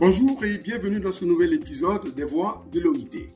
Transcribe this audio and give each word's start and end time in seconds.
Bonjour 0.00 0.44
et 0.44 0.58
bienvenue 0.58 1.00
dans 1.00 1.10
ce 1.10 1.24
nouvel 1.24 1.52
épisode 1.54 2.14
des 2.14 2.22
Voix 2.22 2.64
de 2.70 2.78
l'OIT, 2.78 3.34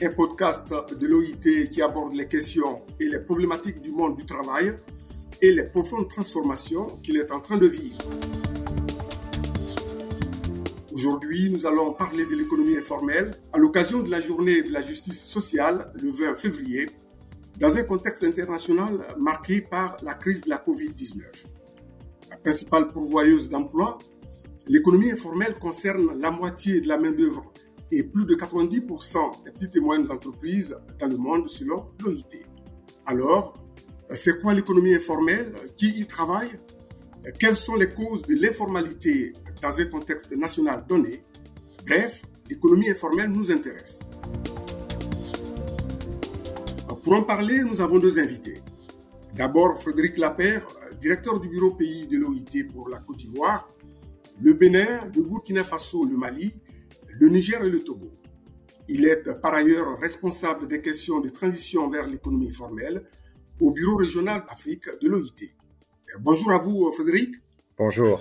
un 0.00 0.10
podcast 0.10 0.72
de 0.96 1.06
l'OIT 1.08 1.68
qui 1.68 1.82
aborde 1.82 2.14
les 2.14 2.28
questions 2.28 2.82
et 3.00 3.06
les 3.06 3.18
problématiques 3.18 3.80
du 3.80 3.90
monde 3.90 4.16
du 4.16 4.24
travail 4.24 4.78
et 5.42 5.50
les 5.50 5.64
profondes 5.64 6.08
transformations 6.08 6.98
qu'il 7.02 7.16
est 7.16 7.32
en 7.32 7.40
train 7.40 7.58
de 7.58 7.66
vivre. 7.66 7.98
Aujourd'hui, 10.92 11.50
nous 11.50 11.66
allons 11.66 11.92
parler 11.94 12.26
de 12.26 12.36
l'économie 12.36 12.76
informelle 12.76 13.32
à 13.52 13.58
l'occasion 13.58 14.00
de 14.00 14.08
la 14.08 14.20
journée 14.20 14.62
de 14.62 14.72
la 14.72 14.82
justice 14.82 15.20
sociale 15.20 15.90
le 15.96 16.12
20 16.12 16.36
février, 16.36 16.90
dans 17.58 17.76
un 17.76 17.82
contexte 17.82 18.22
international 18.22 19.00
marqué 19.18 19.62
par 19.62 19.96
la 20.04 20.14
crise 20.14 20.42
de 20.42 20.48
la 20.48 20.58
COVID-19. 20.58 21.24
La 22.30 22.36
principale 22.36 22.86
pourvoyeuse 22.86 23.48
d'emplois, 23.48 23.98
l'économie 24.66 25.10
informelle 25.10 25.54
concerne 25.58 26.18
la 26.18 26.30
moitié 26.30 26.80
de 26.80 26.88
la 26.88 26.96
main-d'œuvre 26.96 27.52
et 27.90 28.02
plus 28.02 28.24
de 28.24 28.34
90% 28.34 29.44
des 29.44 29.50
petites 29.50 29.76
et 29.76 29.80
moyennes 29.80 30.10
entreprises 30.10 30.76
dans 30.98 31.06
le 31.06 31.16
monde 31.16 31.48
selon 31.48 31.86
l'OIT. 32.02 32.46
Alors, 33.06 33.54
c'est 34.10 34.40
quoi 34.40 34.54
l'économie 34.54 34.94
informelle? 34.94 35.54
Qui 35.76 35.88
y 36.00 36.06
travaille? 36.06 36.58
Quelles 37.38 37.56
sont 37.56 37.74
les 37.74 37.90
causes 37.90 38.22
de 38.22 38.34
l'informalité 38.34 39.32
dans 39.62 39.80
un 39.80 39.84
contexte 39.86 40.30
national 40.32 40.84
donné? 40.88 41.24
Bref, 41.86 42.22
l'économie 42.48 42.90
informelle 42.90 43.30
nous 43.30 43.50
intéresse. 43.50 44.00
Pour 47.02 47.12
en 47.12 47.22
parler, 47.22 47.62
nous 47.62 47.82
avons 47.82 47.98
deux 47.98 48.18
invités. 48.18 48.62
D'abord, 49.36 49.78
Frédéric 49.78 50.16
Lapère, 50.16 50.66
directeur 50.98 51.38
du 51.38 51.48
bureau 51.48 51.72
pays 51.72 52.06
de 52.06 52.16
l'OIT 52.16 52.72
pour 52.72 52.88
la 52.88 52.98
Côte 52.98 53.18
d'Ivoire, 53.18 53.68
le 54.40 54.52
Bénin, 54.52 55.10
le 55.14 55.22
Burkina 55.22 55.64
Faso, 55.64 56.04
le 56.04 56.16
Mali, 56.16 56.54
le 57.08 57.28
Niger 57.28 57.62
et 57.64 57.70
le 57.70 57.82
Togo. 57.82 58.10
Il 58.88 59.06
est 59.06 59.22
par 59.40 59.54
ailleurs 59.54 59.98
responsable 60.00 60.66
des 60.68 60.80
questions 60.80 61.20
de 61.20 61.28
transition 61.28 61.88
vers 61.88 62.06
l'économie 62.06 62.50
formelle 62.50 63.08
au 63.60 63.70
bureau 63.70 63.96
régional 63.96 64.44
d'Afrique 64.48 64.86
de 65.00 65.08
l'OIT. 65.08 65.54
Bonjour 66.20 66.50
à 66.52 66.58
vous, 66.58 66.90
Frédéric. 66.92 67.34
Bonjour. 67.78 68.20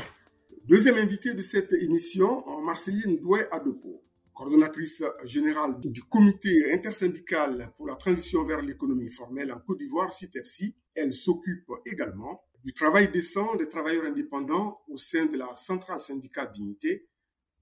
Deuxième 0.66 0.96
invité 0.96 1.34
de 1.34 1.42
cette 1.42 1.74
émission, 1.74 2.44
Marceline 2.62 3.18
Douai-Adepo, 3.20 4.02
coordonnatrice 4.34 5.04
générale 5.26 5.80
du 5.82 6.04
comité 6.04 6.72
intersyndical 6.72 7.74
pour 7.76 7.88
la 7.88 7.96
transition 7.96 8.46
vers 8.46 8.62
l'économie 8.62 9.10
formelle 9.10 9.52
en 9.52 9.60
Côte 9.60 9.80
d'Ivoire, 9.80 10.14
CITEFSI. 10.14 10.76
Elle 10.96 11.14
s'occupe 11.14 11.70
également 11.86 12.42
du 12.64 12.74
travail 12.74 13.12
décent 13.12 13.56
des 13.58 13.68
travailleurs 13.68 14.06
indépendants 14.06 14.82
au 14.88 14.98
sein 14.98 15.26
de 15.26 15.38
la 15.38 15.54
centrale 15.54 16.02
syndicale 16.02 16.52
d'unité. 16.52 17.08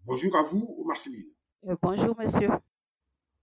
Bonjour 0.05 0.35
à 0.35 0.43
vous, 0.43 0.83
Marceline. 0.85 1.27
Euh, 1.65 1.75
bonjour, 1.81 2.15
monsieur. 2.17 2.49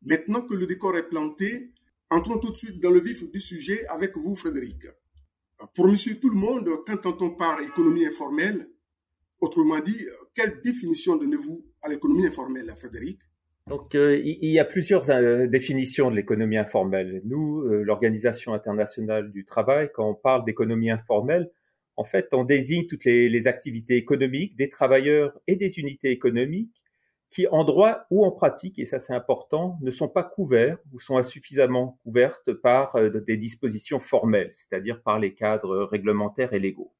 Maintenant 0.02 0.42
que 0.42 0.54
le 0.54 0.66
décor 0.66 0.96
est 0.96 1.08
planté, 1.08 1.72
entrons 2.10 2.38
tout 2.38 2.52
de 2.52 2.56
suite 2.56 2.80
dans 2.80 2.90
le 2.90 3.00
vif 3.00 3.28
du 3.30 3.40
sujet 3.40 3.86
avec 3.88 4.16
vous, 4.16 4.36
Frédéric. 4.36 4.86
Pour 5.74 5.88
monsieur 5.88 6.20
tout 6.20 6.30
le 6.30 6.36
monde, 6.36 6.70
quand 6.86 7.22
on 7.22 7.30
parle 7.30 7.64
économie 7.64 8.06
informelle, 8.06 8.70
autrement 9.40 9.80
dit, 9.80 10.06
quelle 10.34 10.60
définition 10.62 11.16
donnez-vous 11.16 11.66
à 11.82 11.88
l'économie 11.88 12.26
informelle, 12.26 12.72
Frédéric? 12.76 13.20
Donc, 13.68 13.94
euh, 13.94 14.18
il 14.24 14.50
y 14.50 14.58
a 14.58 14.64
plusieurs 14.64 15.10
euh, 15.10 15.46
définitions 15.46 16.10
de 16.10 16.16
l'économie 16.16 16.56
informelle. 16.56 17.20
Nous, 17.24 17.62
euh, 17.62 17.82
l'Organisation 17.82 18.54
internationale 18.54 19.30
du 19.30 19.44
travail, 19.44 19.90
quand 19.92 20.08
on 20.08 20.14
parle 20.14 20.44
d'économie 20.44 20.90
informelle, 20.90 21.50
en 21.96 22.04
fait, 22.04 22.28
on 22.32 22.44
désigne 22.44 22.86
toutes 22.86 23.04
les, 23.04 23.46
activités 23.46 23.96
économiques 23.96 24.56
des 24.56 24.70
travailleurs 24.70 25.38
et 25.46 25.56
des 25.56 25.78
unités 25.78 26.10
économiques 26.10 26.82
qui, 27.28 27.46
en 27.48 27.64
droit 27.64 28.06
ou 28.10 28.24
en 28.24 28.30
pratique, 28.30 28.78
et 28.78 28.86
ça 28.86 28.98
c'est 28.98 29.12
important, 29.12 29.78
ne 29.82 29.90
sont 29.90 30.08
pas 30.08 30.22
couverts 30.22 30.78
ou 30.92 30.98
sont 30.98 31.18
insuffisamment 31.18 31.98
couvertes 32.04 32.52
par 32.54 32.96
des 33.10 33.36
dispositions 33.36 34.00
formelles, 34.00 34.50
c'est-à-dire 34.52 35.02
par 35.02 35.18
les 35.18 35.34
cadres 35.34 35.88
réglementaires 35.90 36.54
et 36.54 36.58
légaux. 36.58 36.92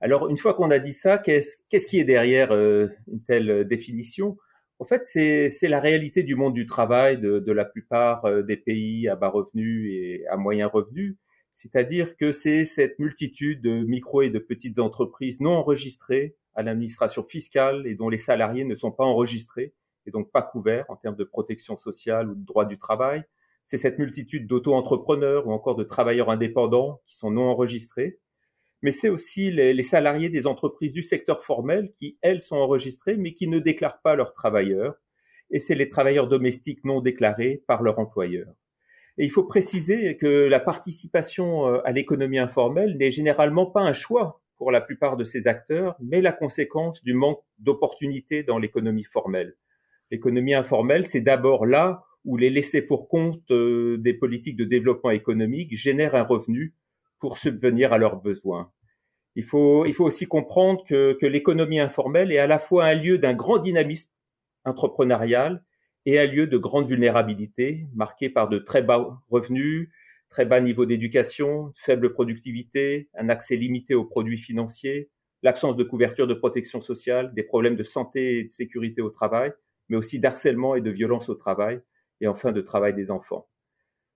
Alors, 0.00 0.30
une 0.30 0.38
fois 0.38 0.54
qu'on 0.54 0.70
a 0.70 0.78
dit 0.78 0.94
ça, 0.94 1.18
qu'est-ce 1.18 1.86
qui 1.86 1.98
est 1.98 2.04
derrière 2.04 2.52
une 2.52 3.22
telle 3.26 3.66
définition? 3.66 4.38
En 4.82 4.84
fait, 4.84 5.04
c'est 5.04 5.68
la 5.68 5.78
réalité 5.78 6.24
du 6.24 6.34
monde 6.34 6.54
du 6.54 6.66
travail 6.66 7.16
de, 7.16 7.38
de, 7.38 7.52
la 7.52 7.64
plupart 7.64 8.24
euh, 8.24 8.42
des 8.42 8.56
pays 8.56 9.08
à 9.08 9.14
bas 9.14 9.28
revenus 9.28 9.88
et 9.94 10.26
à 10.26 10.36
moyen 10.36 10.66
revenus, 10.66 11.14
c'est-à-dire 11.52 12.16
que 12.16 12.32
c'est 12.32 12.64
cette 12.64 12.98
multitude 12.98 13.62
de 13.62 13.84
micro 13.84 14.22
et 14.22 14.28
de 14.28 14.40
petites 14.40 14.80
entreprises 14.80 15.40
non 15.40 15.52
enregistrées 15.52 16.34
à 16.56 16.64
l'administration 16.64 17.22
fiscale 17.22 17.86
et 17.86 17.94
dont 17.94 18.08
les 18.08 18.18
salariés 18.18 18.64
ne 18.64 18.74
sont 18.74 18.90
pas 18.90 19.04
enregistrés 19.04 19.72
et 20.04 20.10
donc 20.10 20.32
pas 20.32 20.42
couverts 20.42 20.86
en 20.88 20.96
termes 20.96 21.14
de 21.14 21.22
protection 21.22 21.76
sociale 21.76 22.28
ou 22.28 22.34
de 22.34 22.44
droit 22.44 22.64
du 22.64 22.76
travail. 22.76 23.22
C'est 23.64 23.78
cette 23.78 24.00
multitude 24.00 24.48
d'auto-entrepreneurs 24.48 25.46
ou 25.46 25.52
encore 25.52 25.76
de 25.76 25.84
travailleurs 25.84 26.28
indépendants 26.28 27.00
qui 27.06 27.14
sont 27.14 27.30
non 27.30 27.44
enregistrés. 27.44 28.18
Mais 28.82 28.90
c'est 28.90 29.08
aussi 29.08 29.50
les, 29.50 29.82
salariés 29.82 30.28
des 30.28 30.46
entreprises 30.46 30.92
du 30.92 31.02
secteur 31.02 31.44
formel 31.44 31.92
qui, 31.92 32.18
elles, 32.20 32.40
sont 32.40 32.56
enregistrés 32.56 33.16
mais 33.16 33.32
qui 33.32 33.46
ne 33.46 33.58
déclarent 33.58 34.00
pas 34.02 34.16
leurs 34.16 34.34
travailleurs. 34.34 34.96
Et 35.50 35.60
c'est 35.60 35.74
les 35.74 35.88
travailleurs 35.88 36.28
domestiques 36.28 36.84
non 36.84 37.00
déclarés 37.00 37.62
par 37.66 37.82
leur 37.82 37.98
employeur. 37.98 38.48
Et 39.18 39.24
il 39.24 39.30
faut 39.30 39.44
préciser 39.44 40.16
que 40.16 40.46
la 40.46 40.58
participation 40.58 41.68
euh, 41.68 41.80
à 41.84 41.92
l'économie 41.92 42.38
informelle 42.38 42.96
n'est 42.96 43.10
généralement 43.10 43.66
pas 43.66 43.82
un 43.82 43.92
choix 43.92 44.40
pour 44.56 44.72
la 44.72 44.80
plupart 44.80 45.16
de 45.16 45.24
ces 45.24 45.48
acteurs, 45.48 45.96
mais 46.00 46.20
la 46.20 46.32
conséquence 46.32 47.02
du 47.04 47.14
manque 47.14 47.42
d'opportunités 47.58 48.42
dans 48.42 48.58
l'économie 48.58 49.04
formelle. 49.04 49.56
L'économie 50.10 50.54
informelle, 50.54 51.06
c'est 51.06 51.20
d'abord 51.20 51.66
là 51.66 52.04
où 52.24 52.36
les 52.36 52.50
laissés 52.50 52.82
pour 52.82 53.08
compte 53.08 53.50
euh, 53.50 53.98
des 53.98 54.14
politiques 54.14 54.56
de 54.56 54.64
développement 54.64 55.10
économique 55.10 55.76
génèrent 55.76 56.14
un 56.14 56.22
revenu 56.22 56.74
pour 57.22 57.38
subvenir 57.44 57.92
à 57.92 57.98
leurs 57.98 58.20
besoins. 58.20 58.70
Il 59.36 59.44
faut, 59.44 59.86
il 59.86 59.94
faut 59.94 60.04
aussi 60.04 60.26
comprendre 60.26 60.84
que, 60.86 61.16
que 61.18 61.24
l'économie 61.24 61.80
informelle 61.80 62.32
est 62.32 62.38
à 62.38 62.48
la 62.48 62.58
fois 62.58 62.84
un 62.84 62.94
lieu 62.94 63.16
d'un 63.16 63.32
grand 63.32 63.58
dynamisme 63.58 64.10
entrepreneurial 64.64 65.64
et 66.04 66.18
un 66.18 66.26
lieu 66.26 66.48
de 66.48 66.58
grande 66.58 66.88
vulnérabilité, 66.88 67.86
marqué 67.94 68.28
par 68.28 68.48
de 68.48 68.58
très 68.58 68.82
bas 68.82 69.22
revenus, 69.30 69.88
très 70.28 70.44
bas 70.44 70.60
niveau 70.60 70.84
d'éducation, 70.84 71.70
faible 71.76 72.12
productivité, 72.12 73.08
un 73.14 73.28
accès 73.28 73.54
limité 73.54 73.94
aux 73.94 74.04
produits 74.04 74.38
financiers, 74.38 75.08
l'absence 75.42 75.76
de 75.76 75.84
couverture 75.84 76.26
de 76.26 76.34
protection 76.34 76.80
sociale, 76.80 77.32
des 77.34 77.44
problèmes 77.44 77.76
de 77.76 77.84
santé 77.84 78.38
et 78.38 78.44
de 78.44 78.50
sécurité 78.50 79.00
au 79.00 79.10
travail, 79.10 79.52
mais 79.88 79.96
aussi 79.96 80.18
d'harcèlement 80.18 80.74
et 80.74 80.80
de 80.80 80.90
violence 80.90 81.28
au 81.28 81.36
travail, 81.36 81.80
et 82.20 82.26
enfin 82.26 82.50
de 82.50 82.60
travail 82.60 82.94
des 82.94 83.12
enfants. 83.12 83.46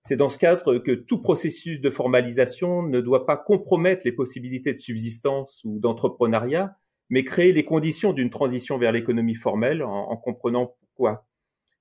C'est 0.03 0.17
dans 0.17 0.29
ce 0.29 0.39
cadre 0.39 0.77
que 0.77 0.91
tout 0.91 1.21
processus 1.21 1.81
de 1.81 1.89
formalisation 1.89 2.83
ne 2.83 3.01
doit 3.01 3.25
pas 3.25 3.37
compromettre 3.37 4.03
les 4.05 4.11
possibilités 4.11 4.73
de 4.73 4.77
subsistance 4.77 5.61
ou 5.65 5.79
d'entrepreneuriat, 5.79 6.77
mais 7.09 7.23
créer 7.23 7.51
les 7.51 7.65
conditions 7.65 8.13
d'une 8.13 8.29
transition 8.29 8.77
vers 8.77 8.91
l'économie 8.91 9.35
formelle 9.35 9.83
en, 9.83 10.09
en 10.09 10.17
comprenant 10.17 10.75
pourquoi 10.79 11.27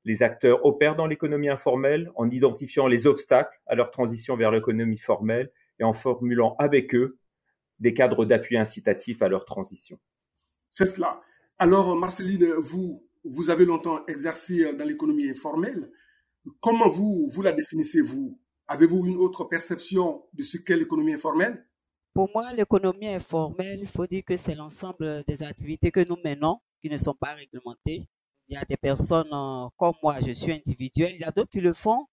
les 0.05 0.23
acteurs 0.23 0.65
opèrent 0.65 0.97
dans 0.97 1.07
l'économie 1.07 1.49
informelle 1.49 2.11
en 2.15 2.31
identifiant 2.31 2.87
les 2.87 3.07
obstacles 3.09 3.61
à 3.67 3.75
leur 3.75 3.91
transition 3.91 4.37
vers 4.37 4.53
l'économie 4.53 4.99
formelle 4.99 5.51
et 5.81 5.85
en 5.85 5.93
formulant 5.93 6.55
avec 6.59 6.95
eux 6.95 7.19
des 7.81 7.93
cadres 7.93 8.25
d'appui 8.25 8.57
incitatifs 8.57 9.21
à 9.21 9.29
leur 9.29 9.45
transition. 9.45 9.99
C'est 10.71 10.87
cela. 10.87 11.21
Alors, 11.59 11.97
Marceline, 11.97 12.47
vous, 12.59 13.05
vous 13.25 13.51
avez 13.51 13.65
longtemps 13.65 14.07
exercé 14.07 14.73
dans 14.75 14.85
l'économie 14.85 15.29
informelle. 15.29 15.91
Comment 16.61 16.89
vous, 16.89 17.29
vous 17.31 17.43
la 17.43 17.53
définissez-vous 17.53 18.39
Avez-vous 18.69 19.07
une 19.07 19.19
autre 19.19 19.45
perception 19.45 20.25
de 20.33 20.43
ce 20.43 20.57
qu'est 20.59 20.77
l'économie 20.77 21.15
informelle? 21.15 21.67
Pour 22.15 22.31
moi, 22.35 22.53
l'économie 22.55 23.09
informelle, 23.09 23.79
il 23.81 23.87
faut 23.87 24.07
dire 24.07 24.25
que 24.25 24.37
c'est 24.37 24.55
l'ensemble 24.55 25.23
des 25.25 25.43
activités 25.43 25.91
que 25.91 26.07
nous 26.09 26.17
menons 26.25 26.59
qui 26.83 26.91
ne 26.91 26.97
sont 26.97 27.15
pas 27.15 27.35
réglementées 27.35 28.09
il 28.49 28.55
y 28.55 28.57
a 28.57 28.65
des 28.65 28.77
personnes 28.77 29.33
euh, 29.33 29.69
comme 29.77 29.95
moi, 30.03 30.17
je 30.25 30.33
suis 30.33 30.53
individuel. 30.53 31.11
Il 31.15 31.21
y 31.21 31.25
a 31.25 31.31
d'autres 31.31 31.51
qui 31.51 31.61
le 31.61 31.73
font 31.73 32.07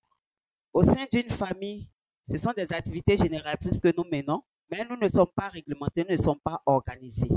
au 0.74 0.84
sein 0.84 1.06
d'une 1.12 1.30
famille. 1.30 1.90
Ce 2.24 2.38
sont 2.38 2.54
des 2.56 2.72
activités 2.74 3.18
génératrices 3.18 3.80
que 3.80 3.94
nous 3.96 4.06
menons, 4.12 4.42
mais 4.72 4.86
nous 4.90 4.98
ne 4.98 5.08
sommes 5.08 5.32
pas 5.36 5.50
réglementés, 5.50 6.04
nous 6.04 6.16
ne 6.16 6.22
sommes 6.22 6.40
pas 6.44 6.62
organisés. 6.66 7.30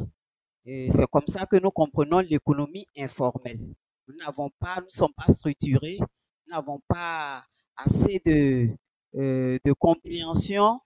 C'est 0.65 1.06
comme 1.11 1.26
ça 1.26 1.47
que 1.47 1.56
nous 1.56 1.71
comprenons 1.71 2.21
l'économie 2.21 2.87
informelle. 2.99 3.75
Nous 4.09 4.15
n'avons 4.17 4.50
pas, 4.59 4.76
nous 4.79 4.87
ne 4.87 4.91
sommes 4.91 5.12
pas 5.17 5.32
structurés, 5.32 5.99
n'avons 6.49 6.81
pas 6.89 7.43
assez 7.77 8.21
de, 8.25 8.69
euh, 9.15 9.59
de 9.65 9.73
compréhension 9.73 10.81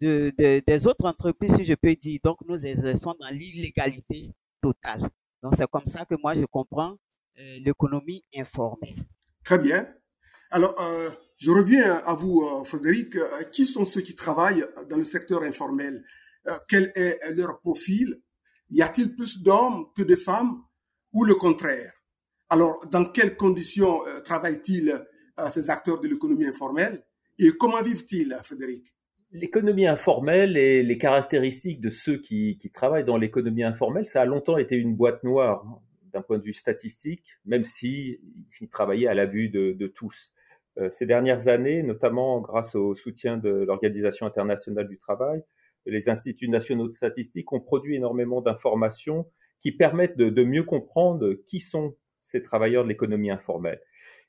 de, 0.00 0.32
de, 0.36 0.62
des 0.66 0.86
autres 0.86 1.06
entreprises, 1.06 1.56
si 1.56 1.64
je 1.64 1.74
peux 1.74 1.94
dire. 1.94 2.20
Donc, 2.22 2.38
nous 2.48 2.66
exerçons 2.66 3.14
dans 3.20 3.28
l'illégalité 3.30 4.32
totale. 4.60 5.08
Donc, 5.42 5.54
c'est 5.56 5.68
comme 5.70 5.86
ça 5.86 6.04
que 6.04 6.14
moi, 6.22 6.34
je 6.34 6.44
comprends 6.44 6.92
euh, 7.38 7.58
l'économie 7.64 8.22
informelle. 8.36 8.96
Très 9.44 9.58
bien. 9.58 9.86
Alors, 10.50 10.78
euh, 10.80 11.10
je 11.36 11.50
reviens 11.50 11.96
à 12.06 12.14
vous, 12.14 12.64
Frédéric. 12.64 13.16
qui 13.50 13.66
sont 13.66 13.84
ceux 13.84 14.00
qui 14.00 14.14
travaillent 14.14 14.66
dans 14.88 14.96
le 14.96 15.04
secteur 15.04 15.42
informel? 15.42 16.04
Quel 16.68 16.92
est 16.94 17.18
leur 17.32 17.58
profil? 17.60 18.20
Y 18.70 18.82
a-t-il 18.82 19.14
plus 19.16 19.40
d'hommes 19.40 19.86
que 19.96 20.02
de 20.02 20.14
femmes 20.14 20.62
ou 21.12 21.24
le 21.24 21.34
contraire? 21.34 21.92
Alors, 22.50 22.86
dans 22.90 23.04
quelles 23.04 23.36
conditions 23.36 24.00
travaillent-ils 24.24 25.04
ces 25.48 25.70
acteurs 25.70 26.00
de 26.00 26.08
l'économie 26.08 26.46
informelle 26.46 27.02
et 27.38 27.50
comment 27.50 27.82
vivent-ils, 27.82 28.38
Frédéric? 28.42 28.94
L'économie 29.32 29.86
informelle 29.86 30.56
et 30.56 30.84
les 30.84 30.98
caractéristiques 30.98 31.80
de 31.80 31.90
ceux 31.90 32.18
qui, 32.18 32.56
travaillent 32.72 33.04
dans 33.04 33.16
l'économie 33.16 33.64
informelle, 33.64 34.06
ça 34.06 34.22
a 34.22 34.24
longtemps 34.24 34.58
été 34.58 34.76
une 34.76 34.94
boîte 34.94 35.24
noire 35.24 35.64
hein, 35.66 35.80
d'un 36.12 36.22
point 36.22 36.38
de 36.38 36.44
vue 36.44 36.52
statistique, 36.52 37.24
même 37.44 37.64
si 37.64 38.20
travaillaient 38.70 39.08
à 39.08 39.14
la 39.14 39.26
vue 39.26 39.48
de, 39.48 39.72
de 39.72 39.86
tous. 39.88 40.32
Euh, 40.78 40.90
ces 40.90 41.06
dernières 41.06 41.48
années, 41.48 41.82
notamment 41.82 42.40
grâce 42.40 42.74
au 42.74 42.94
soutien 42.94 43.36
de 43.36 43.48
l'Organisation 43.48 44.26
internationale 44.26 44.88
du 44.88 44.98
travail, 44.98 45.42
les 45.86 46.08
instituts 46.08 46.48
nationaux 46.48 46.86
de 46.86 46.92
statistique 46.92 47.52
ont 47.52 47.60
produit 47.60 47.96
énormément 47.96 48.40
d'informations 48.40 49.26
qui 49.58 49.72
permettent 49.72 50.16
de, 50.16 50.44
mieux 50.44 50.62
comprendre 50.62 51.34
qui 51.46 51.60
sont 51.60 51.94
ces 52.24 52.42
travailleurs 52.42 52.82
de 52.82 52.88
l'économie 52.88 53.30
informelle. 53.30 53.80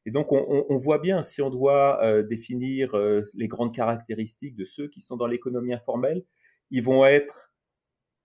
Et 0.06 0.12
donc, 0.12 0.32
on, 0.32 0.78
voit 0.78 1.00
bien, 1.00 1.24
si 1.24 1.42
on 1.42 1.50
doit 1.50 2.04
euh, 2.06 2.22
définir 2.22 2.94
euh, 2.94 3.24
les 3.34 3.48
grandes 3.48 3.74
caractéristiques 3.74 4.56
de 4.56 4.64
ceux 4.64 4.88
qui 4.88 5.02
sont 5.02 5.18
dans 5.18 5.26
l'économie 5.26 5.74
informelle, 5.74 6.24
ils 6.70 6.84
vont 6.84 7.06
être 7.06 7.52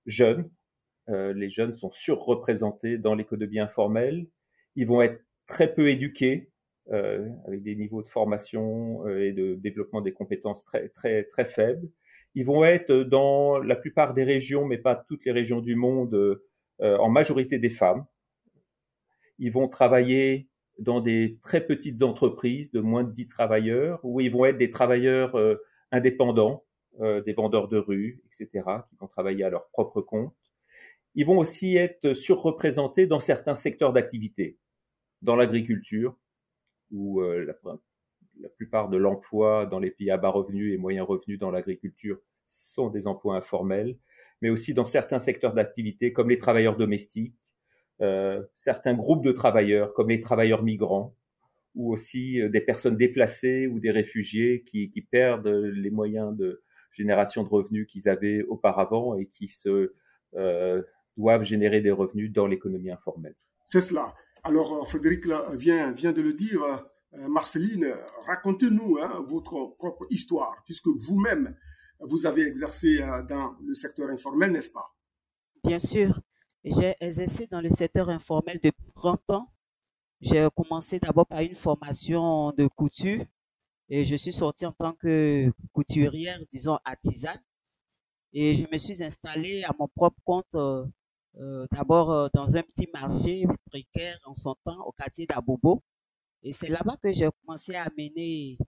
jeunes. 0.05 0.51
Euh, 1.09 1.33
les 1.33 1.49
jeunes 1.49 1.75
sont 1.75 1.91
surreprésentés 1.91 2.99
dans 2.99 3.15
l'économie 3.15 3.61
informelle. 3.61 4.27
Ils 4.77 4.87
vont 4.87 5.01
être 5.01 5.25
très 5.47 5.73
peu 5.73 5.89
éduqués, 5.89 6.51
avec 7.47 7.63
des 7.63 7.77
niveaux 7.77 8.03
de 8.03 8.09
formation 8.09 9.07
et 9.07 9.33
de 9.33 9.55
développement 9.55 10.01
des 10.01 10.13
compétences 10.13 10.65
très, 10.65 10.89
très, 10.89 11.23
très 11.25 11.45
faibles. 11.45 11.89
Ils 12.35 12.45
vont 12.45 12.65
être 12.65 12.93
dans 12.93 13.59
la 13.59 13.77
plupart 13.77 14.13
des 14.13 14.25
régions, 14.25 14.65
mais 14.65 14.79
pas 14.79 14.97
toutes 14.97 15.25
les 15.25 15.31
régions 15.31 15.61
du 15.61 15.77
monde, 15.77 16.41
en 16.81 17.09
majorité 17.09 17.59
des 17.61 17.71
femmes. 17.71 18.05
Ils 19.41 19.51
vont 19.51 19.69
travailler 19.69 20.49
dans 20.79 21.01
des 21.01 21.39
très 21.43 21.67
petites 21.67 22.03
entreprises 22.03 22.73
de 22.73 22.81
moins 22.81 23.05
de 23.05 23.11
10 23.11 23.27
travailleurs, 23.27 24.01
où 24.03 24.21
ils 24.21 24.31
vont 24.31 24.45
être 24.45 24.59
des 24.59 24.71
travailleurs 24.71 25.35
euh, 25.35 25.57
indépendants, 25.93 26.65
euh, 27.01 27.23
des 27.23 27.33
vendeurs 27.33 27.69
de 27.69 27.79
rue, 27.79 28.23
etc., 28.27 28.65
qui 28.89 28.97
vont 28.97 29.09
travailler 29.09 29.45
à 29.45 29.51
leur 29.51 29.69
propre 29.71 30.03
compte. 30.03 30.35
Ils 31.15 31.27
vont 31.27 31.39
aussi 31.39 31.77
être 31.77 32.13
surreprésentés 32.13 33.07
dans 33.07 33.19
certains 33.19 33.55
secteurs 33.55 33.93
d'activité, 33.93 34.59
dans 35.23 35.37
l'agriculture, 35.37 36.17
où 36.91 37.23
euh, 37.23 37.45
la, 37.45 37.55
la, 38.41 38.49
plupart 38.51 38.91
de 38.91 38.99
l'emploi 38.99 39.67
dans 39.67 39.79
les 39.79 39.91
pays 39.91 40.11
à 40.11 40.19
bas 40.19 40.29
revenus 40.29 40.75
et 40.75 40.79
moyens 40.79 41.07
revenus 41.07 41.39
dans 41.39 41.51
l'agriculture 41.51 42.19
sont 42.47 42.91
des 42.91 43.07
emplois 43.07 43.37
informels, 43.37 43.97
mais 44.43 44.51
aussi 44.51 44.75
dans 44.75 44.87
certains 44.87 45.19
secteurs 45.19 45.55
d'activité 45.55 46.13
comme 46.13 46.29
les 46.29 46.39
travailleurs 46.39 46.77
domestiques, 46.77 47.35
certains 48.55 48.95
groupes 48.95 49.25
de 49.25 49.33
travailleurs, 49.33 49.93
comme 49.95 50.09
les 50.09 50.21
travailleurs 50.21 50.63
migrants, 50.63 51.15
ou 51.75 51.93
aussi 51.93 52.41
euh, 52.41 52.49
des 52.49 52.61
personnes 52.61 52.97
déplacées 52.97 53.67
ou 53.67 53.81
des 53.81 53.91
réfugiés 53.91 54.63
qui, 54.63 54.91
qui 54.91 55.03
perdent 55.03 55.47
les 55.47 55.91
moyens 55.91 56.37
de 56.37 56.63
génération 56.91 57.45
de 57.45 57.49
revenus 57.49 57.87
qu'ils 57.87 58.09
avaient 58.09 58.43
auparavant 58.43 59.17
et 59.17 59.27
qui 59.27 59.47
se 59.47 59.95
euh, 60.35 60.83
doivent 61.17 61.45
générer 61.45 61.81
des 61.81 61.91
revenus 61.91 62.33
dans 62.33 62.47
l'économie 62.47 62.91
informelle. 62.91 63.37
C'est 63.67 63.81
cela. 63.81 64.15
Alors, 64.43 64.89
Frédéric 64.89 65.27
vient, 65.57 65.93
vient 65.93 66.13
de 66.13 66.23
le 66.23 66.33
dire. 66.33 66.61
Marceline, 67.29 67.93
racontez-nous 68.27 68.99
hein, 69.01 69.23
votre 69.27 69.75
propre 69.77 70.07
histoire, 70.11 70.63
puisque 70.65 70.87
vous-même, 70.87 71.57
vous 72.01 72.25
avez 72.25 72.47
exercé 72.47 73.01
dans 73.29 73.55
le 73.65 73.75
secteur 73.75 74.09
informel, 74.09 74.53
n'est-ce 74.53 74.71
pas? 74.71 74.95
Bien 75.65 75.79
sûr. 75.79 76.21
J'ai 76.63 76.95
exercé 77.01 77.47
dans 77.47 77.63
le 77.63 77.71
secteur 77.71 78.11
informel 78.11 78.61
depuis 78.63 78.93
30 78.95 79.31
ans. 79.31 79.51
J'ai 80.21 80.47
commencé 80.55 80.99
d'abord 80.99 81.27
par 81.27 81.41
une 81.41 81.55
formation 81.55 82.53
de 82.53 82.67
couture 82.67 83.25
et 83.89 84.05
je 84.05 84.15
suis 84.15 84.33
sortie 84.33 84.67
en 84.67 84.73
tant 84.73 84.93
que 84.93 85.51
couturière, 85.73 86.39
disons 86.51 86.79
artisane. 86.85 87.41
Et 88.35 88.55
je 88.55 88.67
me 88.71 88.77
suis 88.77 89.03
installée 89.03 89.65
à 89.65 89.73
mon 89.79 89.89
propre 89.89 90.21
compte, 90.23 90.55
euh, 90.55 90.85
euh 91.37 91.67
d'abord 91.73 92.11
euh, 92.13 92.29
dans 92.35 92.57
un 92.57 92.63
petit 92.63 92.87
marché 92.93 93.47
précaire 93.71 94.19
en 94.27 94.35
son 94.35 94.55
temps 94.65 94.85
au 94.85 94.93
quartier 94.93 95.27
d'Abobo. 95.27 95.83
Et 96.43 96.53
c'est 96.53 96.69
là-bas 96.69 96.97
que 97.03 97.11
j'ai 97.11 97.29
commencé 97.41 97.75
à 97.75 97.89
mener 97.97 98.59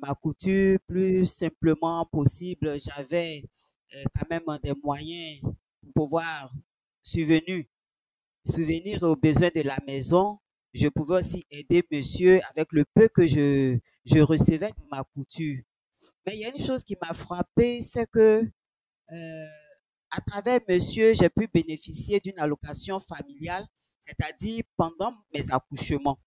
ma 0.00 0.14
couture 0.14 0.78
plus 0.86 1.26
simplement 1.26 2.06
possible. 2.06 2.78
J'avais 2.78 3.42
quand 4.14 4.30
même 4.30 4.58
des 4.62 4.72
moyens 4.82 5.40
pour 5.42 5.92
pouvoir 5.94 6.50
subvenu, 7.06 7.70
souvenir 8.44 9.02
aux 9.04 9.16
besoins 9.16 9.50
de 9.54 9.62
la 9.62 9.78
maison. 9.86 10.38
Je 10.74 10.88
pouvais 10.88 11.20
aussi 11.20 11.46
aider 11.50 11.82
monsieur 11.90 12.40
avec 12.50 12.68
le 12.72 12.84
peu 12.94 13.08
que 13.08 13.26
je, 13.26 13.78
je 14.04 14.18
recevais 14.18 14.68
de 14.68 14.84
ma 14.90 15.04
couture. 15.14 15.62
Mais 16.26 16.34
il 16.34 16.40
y 16.40 16.44
a 16.44 16.48
une 16.48 16.62
chose 16.62 16.84
qui 16.84 16.96
m'a 17.00 17.14
frappé, 17.14 17.80
c'est 17.80 18.10
que 18.10 18.42
euh, 19.12 19.46
à 20.10 20.20
travers 20.20 20.60
monsieur, 20.68 21.14
j'ai 21.14 21.30
pu 21.30 21.46
bénéficier 21.46 22.20
d'une 22.20 22.38
allocation 22.38 22.98
familiale, 22.98 23.64
c'est-à-dire 24.00 24.64
pendant 24.76 25.12
mes 25.32 25.50
accouchements. 25.50 26.18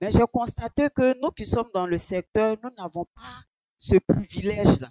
Mais 0.00 0.10
j'ai 0.12 0.24
constaté 0.32 0.88
que 0.94 1.20
nous 1.20 1.30
qui 1.32 1.44
sommes 1.44 1.68
dans 1.74 1.86
le 1.86 1.98
secteur, 1.98 2.56
nous 2.62 2.70
n'avons 2.78 3.04
pas 3.14 3.42
ce 3.76 3.96
privilège-là. 3.96 4.88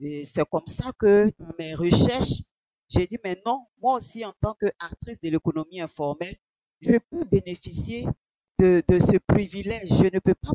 Et 0.00 0.24
c'est 0.24 0.48
comme 0.48 0.66
ça 0.66 0.92
que 0.96 1.28
mes 1.58 1.74
recherches 1.74 2.42
j'ai 2.88 3.06
dit, 3.06 3.18
mais 3.22 3.36
non, 3.44 3.66
moi 3.80 3.96
aussi, 3.96 4.24
en 4.24 4.32
tant 4.40 4.54
qu'actrice 4.54 5.20
de 5.20 5.28
l'économie 5.28 5.80
informelle, 5.80 6.36
je 6.80 6.98
peux 7.10 7.24
bénéficier 7.24 8.06
de, 8.58 8.82
de, 8.86 8.98
ce 8.98 9.18
privilège. 9.18 9.88
Je 9.88 10.04
ne 10.12 10.18
peux 10.20 10.34
pas 10.34 10.52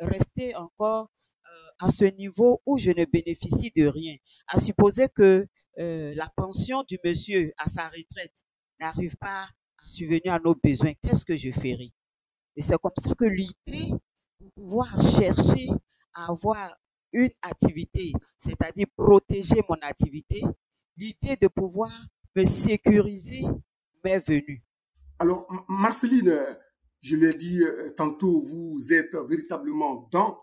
rester 0.00 0.54
encore 0.56 1.10
euh, 1.46 1.86
à 1.86 1.90
ce 1.90 2.04
niveau 2.04 2.62
où 2.64 2.78
je 2.78 2.90
ne 2.90 3.04
bénéficie 3.04 3.70
de 3.76 3.86
rien. 3.86 4.14
À 4.48 4.58
supposer 4.58 5.08
que 5.08 5.46
euh, 5.78 6.14
la 6.14 6.28
pension 6.36 6.82
du 6.88 6.98
monsieur 7.04 7.52
à 7.58 7.68
sa 7.68 7.88
retraite 7.88 8.44
n'arrive 8.80 9.16
pas 9.16 9.42
à 9.42 9.48
subvenir 9.86 10.34
à 10.34 10.38
nos 10.38 10.54
besoins, 10.54 10.92
qu'est-ce 11.02 11.24
que 11.24 11.36
je 11.36 11.50
ferai? 11.50 11.90
Et 12.56 12.62
c'est 12.62 12.78
comme 12.78 12.92
ça 13.02 13.14
que 13.14 13.24
l'idée 13.24 13.92
de 14.40 14.48
pouvoir 14.56 14.88
chercher 15.00 15.66
à 16.14 16.30
avoir 16.30 16.76
une 17.12 17.30
activité, 17.42 18.12
c'est-à-dire 18.38 18.86
protéger 18.96 19.60
mon 19.68 19.76
activité, 19.82 20.40
l'idée 21.00 21.36
de 21.36 21.48
pouvoir 21.48 21.90
me 22.36 22.44
sécuriser 22.44 23.46
m'est 24.04 24.18
venue. 24.18 24.62
Alors, 25.18 25.46
Marceline, 25.68 26.38
je 27.00 27.16
l'ai 27.16 27.34
dit 27.34 27.62
euh, 27.62 27.90
tantôt, 27.96 28.42
vous 28.42 28.92
êtes 28.92 29.16
véritablement 29.28 30.08
dans 30.12 30.38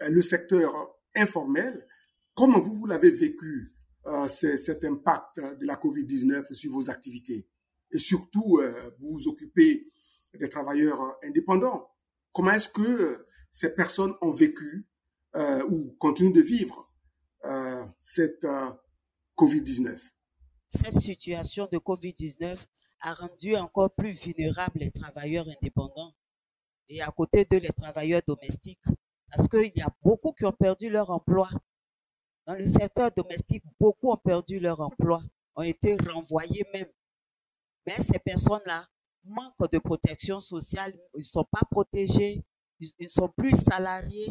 euh, 0.00 0.08
le 0.08 0.22
secteur 0.22 0.72
informel. 1.14 1.86
Comment 2.34 2.58
vous, 2.58 2.74
vous 2.74 2.86
l'avez 2.86 3.10
vécu, 3.10 3.74
euh, 4.06 4.26
cet 4.28 4.84
impact 4.84 5.38
de 5.38 5.66
la 5.66 5.76
COVID-19 5.76 6.52
sur 6.54 6.72
vos 6.72 6.88
activités? 6.88 7.46
Et 7.92 7.98
surtout, 7.98 8.58
vous 8.98 9.12
vous 9.12 9.28
occupez 9.28 9.92
des 10.40 10.48
travailleurs 10.48 11.18
indépendants. 11.22 11.90
Comment 12.32 12.52
est-ce 12.52 12.70
que 12.70 13.26
ces 13.50 13.68
personnes 13.68 14.14
ont 14.22 14.32
vécu 14.32 14.88
ou 15.68 15.94
continuent 15.98 16.32
de 16.32 16.40
vivre 16.40 16.90
cette 17.98 18.46
COVID-19. 19.36 19.98
Cette 20.68 20.94
situation 20.94 21.68
de 21.70 21.78
COVID-19 21.78 22.66
a 23.02 23.14
rendu 23.14 23.56
encore 23.56 23.94
plus 23.94 24.12
vulnérables 24.12 24.78
les 24.78 24.90
travailleurs 24.90 25.46
indépendants 25.48 26.12
et 26.88 27.02
à 27.02 27.10
côté 27.10 27.44
de 27.44 27.56
les 27.56 27.68
travailleurs 27.70 28.22
domestiques 28.26 28.84
parce 29.30 29.48
qu'il 29.48 29.72
y 29.74 29.80
a 29.80 29.88
beaucoup 30.02 30.32
qui 30.32 30.44
ont 30.44 30.52
perdu 30.52 30.90
leur 30.90 31.10
emploi. 31.10 31.48
Dans 32.46 32.54
le 32.54 32.66
secteur 32.66 33.10
domestique, 33.12 33.64
beaucoup 33.80 34.10
ont 34.10 34.16
perdu 34.16 34.60
leur 34.60 34.80
emploi, 34.80 35.20
ont 35.56 35.62
été 35.62 35.96
renvoyés 35.96 36.64
même. 36.74 36.88
Mais 37.86 37.94
ces 37.94 38.18
personnes-là 38.18 38.84
manquent 39.24 39.70
de 39.70 39.78
protection 39.78 40.40
sociale, 40.40 40.92
ils 41.14 41.18
ne 41.18 41.22
sont 41.22 41.44
pas 41.50 41.66
protégés, 41.70 42.44
ils 42.80 42.92
ne 43.00 43.08
sont 43.08 43.28
plus 43.28 43.56
salariés. 43.56 44.28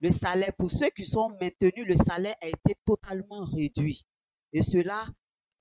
Le 0.00 0.10
salaire, 0.10 0.54
pour 0.56 0.70
ceux 0.70 0.88
qui 0.90 1.04
sont 1.04 1.30
maintenus, 1.40 1.86
le 1.86 1.94
salaire 1.94 2.34
a 2.42 2.48
été 2.48 2.74
totalement 2.84 3.44
réduit. 3.44 4.06
Et 4.52 4.62
cela 4.62 5.04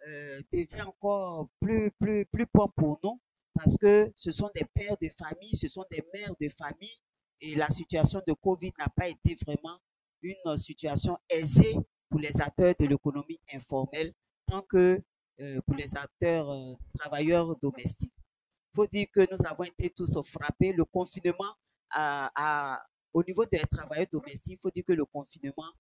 euh, 0.08 0.40
devient 0.52 0.82
encore 0.82 1.50
plus, 1.60 1.92
plus, 2.00 2.26
plus 2.26 2.48
point 2.48 2.68
pour 2.76 3.00
nous 3.04 3.20
parce 3.54 3.78
que 3.78 4.12
ce 4.16 4.32
sont 4.32 4.50
des 4.56 4.66
pères 4.74 4.96
de 5.02 5.10
famille, 5.10 5.56
ce 5.56 5.68
sont 5.68 5.86
des 5.92 6.02
mères 6.14 6.34
de 6.40 6.48
famille 6.50 6.98
et 7.42 7.56
la 7.56 7.70
situation 7.70 8.22
de 8.26 8.34
Covid 8.34 8.72
n'a 8.80 8.88
pas 8.90 9.08
été 9.08 9.36
vraiment 9.46 9.78
une 10.22 10.58
situation 10.58 11.18
aisée 11.30 11.76
pour 12.10 12.20
les 12.20 12.42
acteurs 12.42 12.74
de 12.80 12.86
l'économie 12.86 13.40
informelle 13.54 14.14
tant 14.48 14.62
que 14.62 15.02
euh, 15.42 15.62
pour 15.66 15.76
les 15.76 15.96
acteurs 15.96 16.50
euh, 16.50 16.74
travailleurs 16.98 17.56
domestiques. 17.62 18.14
Il 18.74 18.76
faut 18.76 18.88
dire 18.88 19.08
que 19.12 19.22
nous 19.32 19.46
avons 19.48 19.64
été 19.64 19.90
tous 19.90 20.22
frappés. 20.22 20.74
Le 20.74 20.86
confinement 20.86 21.54
a, 21.92 22.30
a, 22.36 22.82
au 23.14 23.24
niveau 23.24 23.46
des 23.46 23.60
travailleurs 23.60 24.08
domestiques, 24.12 24.58
il 24.58 24.62
faut 24.62 24.70
dire 24.70 24.84
que 24.86 24.94
le 24.94 25.06
confinement 25.06 25.72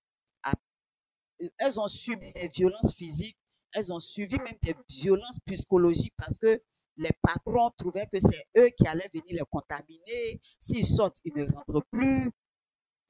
elles 1.57 1.79
ont 1.79 1.87
subi 1.87 2.31
des 2.33 2.47
violences 2.47 2.93
physiques, 2.95 3.37
elles 3.73 3.93
ont 3.93 3.99
subi 3.99 4.35
même 4.37 4.57
des 4.61 4.75
violences 4.89 5.39
psychologiques 5.45 6.13
parce 6.17 6.37
que 6.37 6.61
les 6.97 7.11
patrons 7.21 7.71
trouvaient 7.77 8.07
que 8.11 8.19
c'est 8.19 8.45
eux 8.57 8.69
qui 8.77 8.85
allaient 8.87 9.09
venir 9.13 9.25
les 9.29 9.45
contaminer. 9.49 10.39
S'ils 10.59 10.85
sortent, 10.85 11.19
ils 11.23 11.33
ne 11.33 11.45
rentrent 11.45 11.85
plus. 11.91 12.29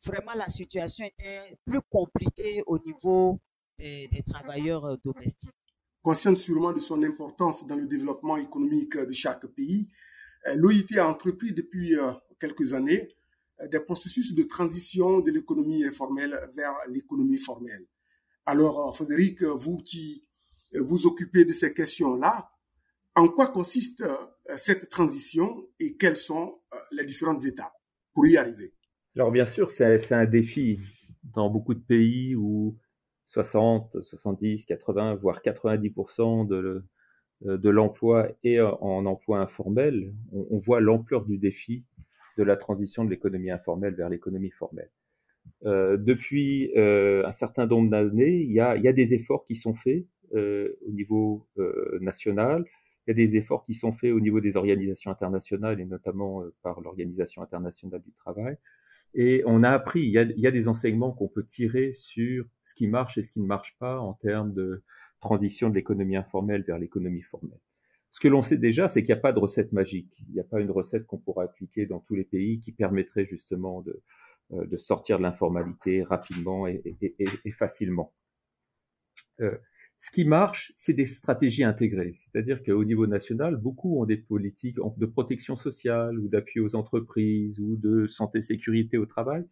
Vraiment, 0.06 0.34
la 0.36 0.48
situation 0.48 1.06
était 1.06 1.58
plus 1.66 1.82
compliquée 1.90 2.64
au 2.68 2.78
niveau 2.80 3.40
des, 3.78 4.08
travailleurs 4.28 4.86
euh, 4.86 4.96
domestiques. 5.04 5.56
Consciente 6.02 6.38
sûrement 6.38 6.72
de 6.72 6.80
son 6.80 7.02
importance 7.04 7.66
dans 7.66 7.76
le 7.76 7.88
développement 7.88 8.38
économique 8.38 8.96
de 8.96 9.12
chaque 9.12 9.46
pays, 9.48 9.90
euh, 10.48 10.56
l'OIT 10.56 10.98
a 10.98 11.08
entrepris 11.08 11.52
depuis 11.52 11.96
euh, 11.98 12.12
quelques 12.40 12.74
années 12.74 13.10
des 13.70 13.80
processus 13.82 14.34
de 14.34 14.44
transition 14.44 15.20
de 15.20 15.32
l'économie 15.32 15.84
informelle 15.84 16.50
vers 16.56 16.74
l'économie 16.88 17.38
formelle. 17.38 17.86
Alors, 18.52 18.96
Frédéric, 18.96 19.44
vous 19.44 19.78
qui 19.78 20.24
vous 20.74 21.06
occupez 21.06 21.46
de 21.46 21.52
ces 21.52 21.72
questions-là, 21.72 22.50
en 23.14 23.28
quoi 23.28 23.50
consiste 23.50 24.04
cette 24.58 24.90
transition 24.90 25.68
et 25.80 25.96
quelles 25.98 26.16
sont 26.16 26.60
les 26.92 27.06
différentes 27.06 27.46
étapes 27.46 27.76
pour 28.12 28.26
y 28.26 28.38
arriver? 28.38 28.74
Alors, 29.16 29.32
bien 29.32 29.46
sûr, 29.46 29.70
c'est 29.70 30.12
un 30.12 30.26
défi 30.26 30.80
dans 31.36 31.52
beaucoup 31.52 31.76
de 31.76 31.80
pays 31.80 32.34
où 32.34 32.76
60, 33.28 34.02
70, 34.02 34.66
80, 34.66 35.14
voire 35.14 35.44
90% 35.44 36.48
de, 36.48 36.84
euh, 37.46 37.58
de 37.60 37.70
l'emploi 37.70 38.30
est 38.44 38.60
en 38.60 39.06
emploi 39.06 39.42
informel, 39.42 40.12
on, 40.32 40.58
voit 40.58 40.82
l'ampleur 40.82 41.24
du 41.24 41.38
défi 41.38 41.86
de 42.40 42.44
la 42.44 42.58
transition 42.58 43.06
de 43.06 43.12
l'économie 43.12 43.52
informelle 43.52 43.94
vers 43.94 44.10
l'économie 44.10 44.50
formelle. 44.50 44.90
Euh, 45.66 45.98
depuis 45.98 46.72
euh, 46.78 47.26
un 47.26 47.34
certain 47.34 47.66
nombre 47.66 47.90
d'années, 47.90 48.42
il 48.42 48.52
y 48.52 48.60
a, 48.60 48.78
y 48.78 48.88
a 48.88 48.94
des 48.94 49.14
efforts 49.14 49.46
qui 49.46 49.56
sont 49.56 49.74
faits 49.76 50.06
euh, 50.34 50.78
au 50.88 50.92
niveau 50.92 51.48
national, 52.02 52.66
il 53.08 53.12
y 53.12 53.12
a 53.12 53.14
des 53.16 53.36
efforts 53.38 53.66
qui 53.66 53.74
sont 53.74 53.94
faits 53.94 54.14
au 54.14 54.20
niveau 54.20 54.40
des 54.40 54.56
organisations 54.56 55.12
internationales 55.12 55.80
et 55.80 55.86
notamment 55.86 56.44
par 56.62 56.80
l'Organisation 56.82 57.42
internationale 57.42 58.02
du 58.02 58.12
travail. 58.14 58.58
Et 59.16 59.42
on 59.48 59.64
a 59.64 59.70
appris, 59.70 60.02
il 60.02 60.12
y 60.12 60.20
a, 60.20 60.24
il 60.24 60.40
y 60.40 60.46
a 60.46 60.52
des 60.52 60.68
enseignements 60.68 61.12
qu'on 61.12 61.28
peut 61.28 61.46
tirer 61.46 61.94
sur 61.96 62.46
ce 62.66 62.76
qui 62.76 62.88
marche 62.88 63.18
et 63.18 63.24
ce 63.24 63.32
qui 63.32 63.40
ne 63.40 63.48
marche 63.48 63.76
pas 63.80 64.00
en 64.00 64.14
termes 64.14 64.54
de 64.54 64.84
transition 65.20 65.70
de 65.70 65.76
l'économie 65.76 66.16
informelle 66.16 66.64
vers 66.64 66.78
l'économie 66.78 67.24
formelle. 67.24 67.60
Ce 68.12 68.20
que 68.20 68.28
l'on 68.28 68.42
sait 68.42 68.58
déjà, 68.58 68.88
c'est 68.88 69.02
qu'il 69.02 69.14
n'y 69.14 69.20
a 69.20 69.22
pas 69.22 69.34
de 69.34 69.40
recette 69.40 69.72
magique. 69.72 70.12
Il 70.28 70.34
n'y 70.34 70.40
a 70.40 70.44
pas 70.44 70.60
une 70.60 70.72
recette 70.72 71.06
qu'on 71.06 71.18
pourra 71.18 71.44
appliquer 71.44 71.86
dans 71.86 72.00
tous 72.00 72.16
les 72.16 72.24
pays 72.24 72.60
qui 72.60 72.72
permettrait 72.72 73.26
justement 73.26 73.82
de, 73.82 74.02
de 74.52 74.78
sortir 74.78 75.18
de 75.18 75.24
l'informalité 75.24 76.04
rapidement 76.04 76.68
et, 76.68 76.82
et, 77.02 77.26
et, 77.46 77.52
facilement. 77.52 78.14
Euh, 79.42 79.58
ce 80.00 80.12
qui 80.12 80.24
marche, 80.24 80.74
c'est 80.78 80.94
des 80.94 81.06
stratégies 81.06 81.64
intégrées. 81.64 82.18
C'est-à-dire 82.20 82.64
qu'au 82.64 82.86
niveau 82.86 83.06
national, 83.06 83.58
beaucoup 83.58 84.02
ont 84.02 84.06
des 84.06 84.18
politiques 84.18 84.78
de 84.98 85.06
protection 85.06 85.58
sociale 85.58 86.18
ou 86.18 86.30
d'appui 86.30 86.62
aux 86.62 86.76
entreprises 86.76 87.60
ou 87.60 87.76
de 87.76 88.08
santé-sécurité 88.08 88.98
au 88.98 89.06
travail 89.06 89.46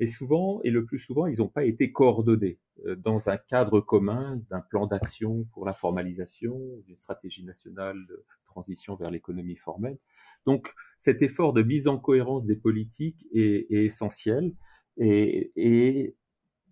et 0.00 0.08
souvent, 0.08 0.60
et 0.64 0.70
le 0.70 0.84
plus 0.84 0.98
souvent, 0.98 1.26
ils 1.26 1.38
n'ont 1.38 1.48
pas 1.48 1.64
été 1.64 1.92
coordonnés 1.92 2.58
euh, 2.86 2.96
dans 2.96 3.28
un 3.28 3.36
cadre 3.36 3.80
commun 3.80 4.42
d'un 4.50 4.60
plan 4.60 4.86
d'action 4.86 5.44
pour 5.52 5.64
la 5.64 5.72
formalisation, 5.72 6.58
d'une 6.86 6.98
stratégie 6.98 7.44
nationale 7.44 8.04
transition 8.52 8.94
vers 8.96 9.10
l'économie 9.10 9.56
formelle. 9.56 9.98
Donc, 10.46 10.68
cet 10.98 11.22
effort 11.22 11.52
de 11.52 11.62
mise 11.62 11.88
en 11.88 11.98
cohérence 11.98 12.44
des 12.44 12.56
politiques 12.56 13.26
est, 13.34 13.66
essentiel. 13.70 14.52
Et, 14.98 16.14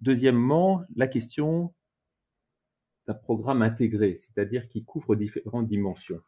deuxièmement, 0.00 0.82
la 0.96 1.06
question 1.06 1.72
d'un 3.06 3.14
programme 3.14 3.62
intégré, 3.62 4.20
c'est-à-dire 4.20 4.68
qui 4.68 4.84
couvre 4.84 5.16
différentes 5.16 5.68
dimensions. 5.68 6.20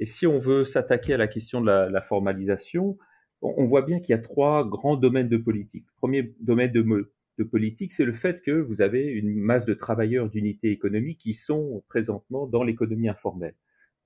Et 0.00 0.06
si 0.06 0.26
on 0.26 0.38
veut 0.38 0.64
s'attaquer 0.64 1.14
à 1.14 1.16
la 1.16 1.28
question 1.28 1.60
de 1.60 1.66
la, 1.66 2.02
formalisation, 2.02 2.98
on 3.42 3.66
voit 3.66 3.82
bien 3.82 4.00
qu'il 4.00 4.10
y 4.10 4.18
a 4.18 4.22
trois 4.22 4.68
grands 4.68 4.96
domaines 4.96 5.28
de 5.28 5.36
politique. 5.36 5.84
Le 5.86 5.96
premier 5.96 6.34
domaine 6.40 6.72
de 6.72 7.44
politique, 7.44 7.92
c'est 7.92 8.04
le 8.04 8.12
fait 8.12 8.42
que 8.42 8.50
vous 8.50 8.82
avez 8.82 9.06
une 9.06 9.34
masse 9.34 9.64
de 9.64 9.74
travailleurs 9.74 10.28
d'unités 10.28 10.70
économiques 10.70 11.18
qui 11.18 11.34
sont 11.34 11.82
présentement 11.88 12.46
dans 12.46 12.62
l'économie 12.62 13.08
informelle. 13.08 13.54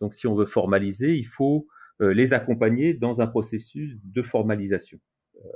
Donc 0.03 0.15
si 0.15 0.27
on 0.27 0.35
veut 0.35 0.47
formaliser, 0.47 1.15
il 1.15 1.29
faut 1.29 1.69
euh, 2.01 2.13
les 2.13 2.33
accompagner 2.33 2.93
dans 2.93 3.21
un 3.21 3.29
processus 3.29 3.97
de 4.03 4.23
formalisation. 4.23 4.99
Euh, 5.37 5.49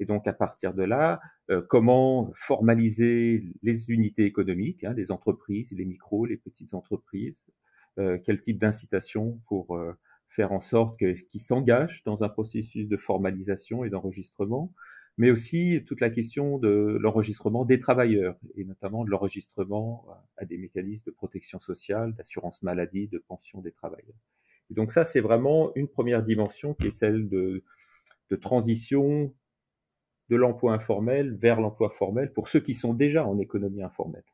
et 0.00 0.04
donc 0.04 0.26
à 0.26 0.32
partir 0.32 0.74
de 0.74 0.82
là, 0.82 1.20
euh, 1.48 1.62
comment 1.70 2.32
formaliser 2.34 3.44
les 3.62 3.90
unités 3.92 4.24
économiques, 4.24 4.82
hein, 4.82 4.94
les 4.96 5.12
entreprises, 5.12 5.68
les 5.70 5.84
micros, 5.84 6.26
les 6.26 6.36
petites 6.36 6.74
entreprises, 6.74 7.40
quel 8.24 8.40
type 8.40 8.58
d'incitation 8.58 9.40
pour 9.46 9.80
faire 10.30 10.50
en 10.50 10.60
sorte 10.60 10.98
qu'ils 10.98 11.40
s'engagent 11.40 12.02
dans 12.02 12.24
un 12.24 12.28
processus 12.28 12.88
de 12.88 12.96
formalisation 12.96 13.84
et 13.84 13.90
d'enregistrement, 13.90 14.72
mais 15.16 15.30
aussi 15.30 15.82
toute 15.86 16.00
la 16.00 16.10
question 16.10 16.58
de 16.58 16.98
l'enregistrement 17.00 17.64
des 17.64 17.78
travailleurs, 17.78 18.36
et 18.56 18.64
notamment 18.64 19.04
de 19.04 19.10
l'enregistrement 19.10 20.06
à 20.36 20.44
des 20.44 20.58
mécanismes 20.58 21.04
de 21.06 21.10
protection 21.12 21.60
sociale, 21.60 22.14
d'assurance 22.14 22.62
maladie, 22.62 23.08
de 23.08 23.18
pension 23.18 23.60
des 23.60 23.72
travailleurs. 23.72 24.16
Et 24.70 24.74
donc 24.74 24.92
ça, 24.92 25.04
c'est 25.04 25.20
vraiment 25.20 25.72
une 25.76 25.88
première 25.88 26.22
dimension 26.22 26.74
qui 26.74 26.88
est 26.88 26.98
celle 26.98 27.28
de, 27.28 27.62
transition 28.40 29.32
de 30.28 30.36
l'emploi 30.36 30.72
informel 30.74 31.36
vers 31.36 31.60
l'emploi 31.60 31.90
formel 31.90 32.32
pour 32.32 32.48
ceux 32.48 32.58
qui 32.58 32.74
sont 32.74 32.92
déjà 32.92 33.24
en 33.24 33.38
économie 33.38 33.82
informelle. 33.82 34.24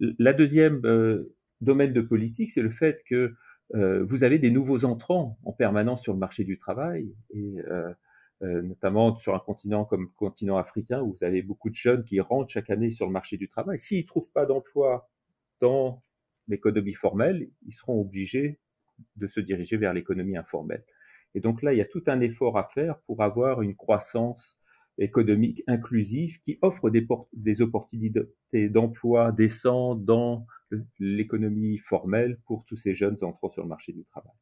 La 0.00 0.32
deuxième 0.32 0.84
euh, 0.84 1.36
domaine 1.60 1.92
de 1.92 2.00
politique, 2.00 2.50
c'est 2.50 2.62
le 2.62 2.70
fait 2.70 3.04
que 3.08 3.36
euh, 3.74 4.04
vous 4.04 4.24
avez 4.24 4.38
des 4.38 4.50
nouveaux 4.50 4.84
entrants 4.84 5.38
en 5.44 5.52
permanence 5.52 6.02
sur 6.02 6.12
le 6.12 6.18
marché 6.18 6.44
du 6.44 6.58
travail, 6.58 7.14
et 7.30 7.60
euh, 7.68 7.90
euh, 7.90 7.94
notamment 8.42 9.16
sur 9.16 9.34
un 9.34 9.38
continent 9.38 9.84
comme 9.84 10.02
le 10.02 10.10
continent 10.16 10.58
africain, 10.58 11.00
où 11.00 11.14
vous 11.14 11.24
avez 11.24 11.42
beaucoup 11.42 11.70
de 11.70 11.74
jeunes 11.74 12.04
qui 12.04 12.20
rentrent 12.20 12.50
chaque 12.50 12.70
année 12.70 12.90
sur 12.90 13.06
le 13.06 13.12
marché 13.12 13.36
du 13.36 13.48
travail. 13.48 13.80
S'ils 13.80 14.02
ne 14.02 14.06
trouvent 14.06 14.30
pas 14.30 14.46
d'emploi 14.46 15.08
dans 15.60 16.02
l'économie 16.48 16.94
formelle, 16.94 17.48
ils 17.66 17.74
seront 17.74 18.00
obligés 18.00 18.58
de 19.16 19.26
se 19.26 19.40
diriger 19.40 19.76
vers 19.76 19.92
l'économie 19.92 20.36
informelle. 20.36 20.84
Et 21.34 21.40
donc 21.40 21.62
là, 21.62 21.72
il 21.72 21.78
y 21.78 21.82
a 21.82 21.86
tout 21.86 22.02
un 22.06 22.20
effort 22.20 22.58
à 22.58 22.64
faire 22.74 22.98
pour 23.00 23.22
avoir 23.22 23.62
une 23.62 23.74
croissance 23.74 24.58
économique 24.98 25.62
inclusive 25.66 26.40
qui 26.40 26.58
offre 26.62 26.88
des, 26.88 27.06
des 27.34 27.60
opportunités 27.60 28.22
d'emploi 28.70 29.32
décents 29.32 29.94
dans 29.94 30.46
l'économie 30.98 31.78
formelle 31.78 32.38
pour 32.46 32.64
tous 32.64 32.76
ces 32.76 32.94
jeunes 32.94 33.16
entrant 33.22 33.50
sur 33.50 33.62
le 33.62 33.68
marché 33.68 33.92
du 33.92 34.04
travail. 34.04 34.32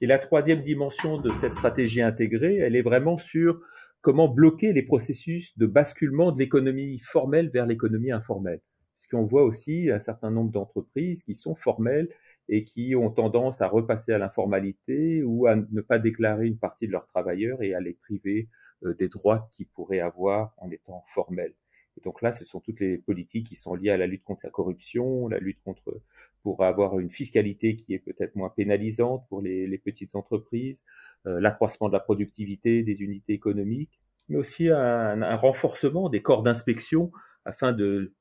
Et 0.00 0.06
la 0.06 0.18
troisième 0.18 0.60
dimension 0.60 1.18
de 1.18 1.32
cette 1.32 1.52
stratégie 1.52 2.02
intégrée, 2.02 2.56
elle 2.56 2.76
est 2.76 2.82
vraiment 2.82 3.18
sur 3.18 3.60
comment 4.00 4.28
bloquer 4.28 4.72
les 4.72 4.82
processus 4.82 5.56
de 5.56 5.66
basculement 5.66 6.32
de 6.32 6.38
l'économie 6.38 6.98
formelle 6.98 7.48
vers 7.48 7.64
l'économie 7.64 8.12
informelle. 8.12 8.60
Puisqu'on 8.98 9.24
voit 9.24 9.44
aussi 9.44 9.90
un 9.90 10.00
certain 10.00 10.30
nombre 10.30 10.50
d'entreprises 10.50 11.22
qui 11.22 11.34
sont 11.34 11.54
formelles 11.54 12.08
et 12.48 12.64
qui 12.64 12.94
ont 12.96 13.10
tendance 13.10 13.60
à 13.60 13.68
repasser 13.68 14.12
à 14.12 14.18
l'informalité 14.18 15.22
ou 15.22 15.46
à 15.46 15.56
ne 15.56 15.80
pas 15.80 15.98
déclarer 15.98 16.46
une 16.46 16.58
partie 16.58 16.86
de 16.86 16.92
leurs 16.92 17.06
travailleurs 17.06 17.62
et 17.62 17.74
à 17.74 17.80
les 17.80 17.94
priver 17.94 18.48
euh, 18.84 18.94
des 18.94 19.08
droits 19.08 19.48
qu'ils 19.52 19.68
pourraient 19.68 20.00
avoir 20.00 20.54
en 20.58 20.70
étant 20.70 21.04
formels. 21.14 21.54
Et 21.96 22.00
donc 22.02 22.22
là, 22.22 22.32
ce 22.32 22.44
sont 22.44 22.60
toutes 22.60 22.80
les 22.80 22.98
politiques 22.98 23.46
qui 23.46 23.56
sont 23.56 23.74
liées 23.74 23.90
à 23.90 23.96
la 23.96 24.06
lutte 24.06 24.24
contre 24.24 24.40
la 24.44 24.50
corruption, 24.50 25.28
la 25.28 25.38
lutte 25.38 25.62
contre 25.64 26.02
pour 26.44 26.62
avoir 26.62 27.00
une 27.00 27.10
fiscalité 27.10 27.74
qui 27.74 27.94
est 27.94 27.98
peut-être 27.98 28.36
moins 28.36 28.50
pénalisante 28.50 29.24
pour 29.28 29.42
les, 29.42 29.78
petites 29.78 30.14
entreprises, 30.14 30.84
euh, 31.26 31.40
l'accroissement 31.40 31.88
de 31.88 31.94
la 31.94 32.00
productivité 32.00 32.84
des 32.84 32.92
unités 33.00 33.32
économiques, 33.32 33.98
mais 34.28 34.36
aussi 34.36 34.68
un, 34.68 35.36
renforcement 35.36 36.08
des 36.08 36.22
corps 36.22 36.44
d'inspection 36.44 37.10
afin 37.44 37.76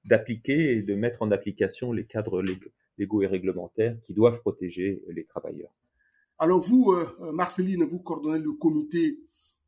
d'appliquer 0.05 0.77
et 0.77 0.81
de 0.81 0.95
mettre 0.95 1.21
en 1.21 1.29
application 1.29 1.91
les 1.91 2.05
cadres 2.05 2.43
légaux 2.97 3.21
et 3.21 3.27
réglementaires 3.27 3.95
qui 4.07 4.13
doivent 4.13 4.39
protéger 4.39 5.03
les 5.09 5.25
travailleurs. 5.25 5.71
Alors 6.39 6.59
vous, 6.59 6.91
euh, 6.91 7.31
Marceline, 7.31 7.83
vous 7.83 7.99
coordonnez 7.99 8.39
le 8.39 8.53
comité 8.53 9.19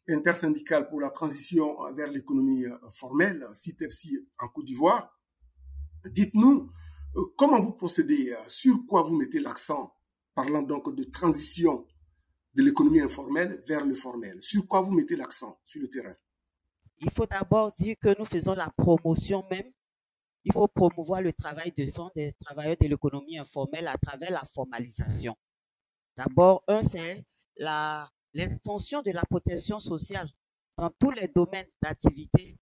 intersyndicale 0.09 0.89
pour 0.89 0.99
la 0.99 1.09
transition 1.09 1.77
vers 1.93 2.09
l'économie 2.09 2.65
euh, 2.65 2.77
formelle, 2.91 3.45
CITEFSI 3.53 4.19
en 4.39 4.47
Côte 4.47 4.65
d'Ivoire. 4.65 5.17
Dites-nous 6.09 6.69
euh, 6.69 6.84
comment 7.37 7.61
vous 7.61 7.71
procédez, 7.71 8.31
euh, 8.31 8.37
sur 8.47 8.85
quoi 8.87 9.03
vous 9.03 9.15
mettez 9.15 9.39
l'accent, 9.39 9.93
parlant 10.33 10.61
donc 10.61 10.93
de 10.95 11.03
transition 11.05 11.85
de 12.53 12.63
l'économie 12.63 13.01
informelle 13.01 13.63
vers 13.65 13.85
le 13.85 13.95
formel? 13.95 14.37
Sur 14.41 14.67
quoi 14.67 14.81
vous 14.81 14.91
mettez 14.91 15.15
l'accent 15.15 15.59
sur 15.65 15.81
le 15.81 15.89
terrain? 15.89 16.15
Il 16.99 17.09
faut 17.09 17.25
d'abord 17.25 17.71
dire 17.71 17.95
que 17.99 18.17
nous 18.17 18.25
faisons 18.25 18.53
la 18.53 18.69
promotion 18.77 19.43
même. 19.49 19.71
Il 20.45 20.53
faut 20.53 20.67
promouvoir 20.67 21.21
le 21.21 21.33
travail 21.33 21.71
de 21.71 21.85
sang 21.85 22.09
des 22.15 22.31
travailleurs 22.33 22.77
de 22.79 22.87
l'économie 22.87 23.37
informelle 23.37 23.87
à 23.87 23.97
travers 23.97 24.31
la 24.31 24.43
formalisation. 24.43 25.35
D'abord, 26.15 26.63
un, 26.67 26.83
c'est 26.83 27.25
la 27.57 28.07
l'extension 28.35 29.01
de 29.01 29.11
la 29.11 29.23
protection 29.23 29.79
sociale 29.79 30.29
dans 30.77 30.89
tous 30.99 31.11
les 31.11 31.29
domaines 31.29 31.67
d'activité 31.81 32.59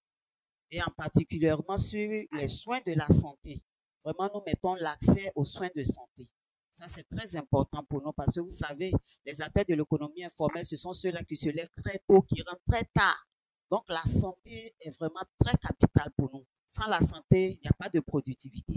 et 0.69 0.81
en 0.81 0.91
particulièrement 0.95 1.77
sur 1.77 2.07
les 2.31 2.47
soins 2.47 2.79
de 2.85 2.93
la 2.93 3.07
santé. 3.07 3.61
Vraiment, 4.03 4.29
nous 4.33 4.41
mettons 4.45 4.75
l'accès 4.75 5.31
aux 5.35 5.45
soins 5.45 5.69
de 5.75 5.83
santé. 5.83 6.29
Ça, 6.69 6.87
c'est 6.87 7.07
très 7.07 7.35
important 7.35 7.83
pour 7.83 8.01
nous 8.01 8.11
parce 8.13 8.33
que 8.33 8.39
vous 8.39 8.49
savez, 8.51 8.91
les 9.25 9.41
acteurs 9.41 9.63
de 9.65 9.75
l'économie 9.75 10.23
informelle, 10.23 10.65
ce 10.65 10.75
sont 10.75 10.91
ceux-là 10.91 11.23
qui 11.23 11.37
se 11.37 11.49
lèvent 11.49 11.69
très 11.77 11.99
tôt, 12.07 12.21
qui 12.23 12.41
rentrent 12.41 12.63
très 12.67 12.83
tard. 12.93 13.27
Donc, 13.69 13.83
la 13.89 14.01
santé 14.01 14.75
est 14.81 14.97
vraiment 14.99 15.21
très 15.39 15.55
capitale 15.57 16.11
pour 16.17 16.31
nous. 16.33 16.45
Sans 16.65 16.87
la 16.87 16.99
santé, 16.99 17.51
il 17.51 17.59
n'y 17.59 17.67
a 17.67 17.73
pas 17.77 17.89
de 17.89 17.99
productivité. 17.99 18.73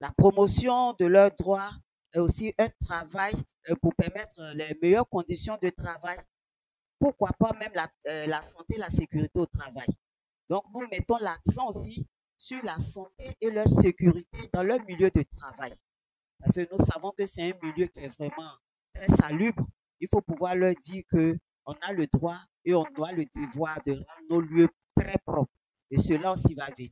La 0.00 0.10
promotion 0.18 0.92
de 0.94 1.06
leurs 1.06 1.30
droits 1.36 1.70
est 2.12 2.18
aussi 2.18 2.52
un 2.58 2.68
travail 2.84 3.34
euh, 3.70 3.76
pour 3.80 3.94
permettre 3.94 4.40
les 4.54 4.76
meilleures 4.82 5.08
conditions 5.08 5.56
de 5.62 5.70
travail. 5.70 6.18
Pourquoi 6.98 7.30
pas 7.38 7.52
même 7.58 7.72
la, 7.74 7.88
euh, 8.08 8.26
la 8.26 8.42
santé, 8.42 8.76
la 8.78 8.90
sécurité 8.90 9.38
au 9.38 9.46
travail. 9.46 9.88
Donc, 10.48 10.64
nous 10.74 10.86
mettons 10.88 11.18
l'accent 11.18 11.70
aussi 11.70 12.06
sur 12.38 12.62
la 12.64 12.78
santé 12.78 13.24
et 13.40 13.50
leur 13.50 13.68
sécurité 13.68 14.48
dans 14.52 14.62
leur 14.62 14.80
milieu 14.84 15.10
de 15.10 15.22
travail. 15.22 15.72
Parce 16.38 16.54
que 16.54 16.68
nous 16.70 16.84
savons 16.84 17.12
que 17.12 17.24
c'est 17.24 17.52
un 17.52 17.58
milieu 17.62 17.86
qui 17.86 18.00
est 18.00 18.18
vraiment 18.18 18.50
très 18.92 19.06
salubre. 19.06 19.64
Il 20.00 20.08
faut 20.08 20.20
pouvoir 20.20 20.54
leur 20.54 20.74
dire 20.74 21.02
que 21.08 21.38
on 21.66 21.72
a 21.80 21.92
le 21.92 22.06
droit 22.06 22.36
et 22.64 22.74
on 22.74 22.84
doit 22.94 23.12
le 23.12 23.24
devoir 23.34 23.78
de 23.86 23.92
rendre 23.92 24.26
nos 24.28 24.40
lieux 24.40 24.68
très 24.96 25.16
propres. 25.24 25.52
Et 25.90 25.96
cela 25.96 26.32
aussi 26.32 26.54
va 26.54 26.66
venir. 26.76 26.90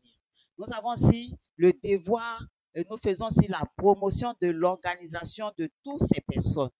Nous 0.58 0.66
avons 0.74 0.92
aussi 0.92 1.34
le 1.56 1.72
devoir 1.72 2.46
et 2.74 2.84
nous 2.88 2.96
faisons 2.96 3.26
aussi 3.26 3.48
la 3.48 3.62
promotion 3.76 4.34
de 4.40 4.48
l'organisation 4.48 5.52
de 5.58 5.70
toutes 5.84 6.00
ces 6.00 6.20
personnes 6.22 6.70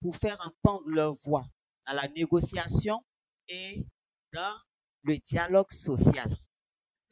pour 0.00 0.16
faire 0.16 0.36
entendre 0.44 0.88
leur 0.88 1.14
voix 1.24 1.44
dans 1.86 1.94
la 1.94 2.08
négociation 2.08 3.00
et 3.48 3.86
dans 4.32 4.54
le 5.04 5.16
dialogue 5.16 5.70
social. 5.70 6.28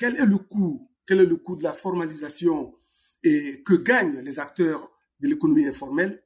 Quel 0.01 0.17
est 0.17 0.25
le 0.25 0.39
coût? 0.39 0.89
Quel 1.07 1.21
est 1.21 1.27
le 1.27 1.37
coût 1.37 1.57
de 1.57 1.63
la 1.63 1.75
formalisation 1.75 2.75
et 3.23 3.63
que 3.63 3.75
gagnent 3.75 4.21
les 4.21 4.39
acteurs 4.39 4.91
de 5.21 5.29
l'économie 5.29 5.67
informelle 5.67 6.23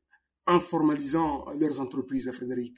en 0.46 0.60
formalisant 0.60 1.46
leurs 1.58 1.80
entreprises, 1.80 2.30
Frédéric? 2.30 2.76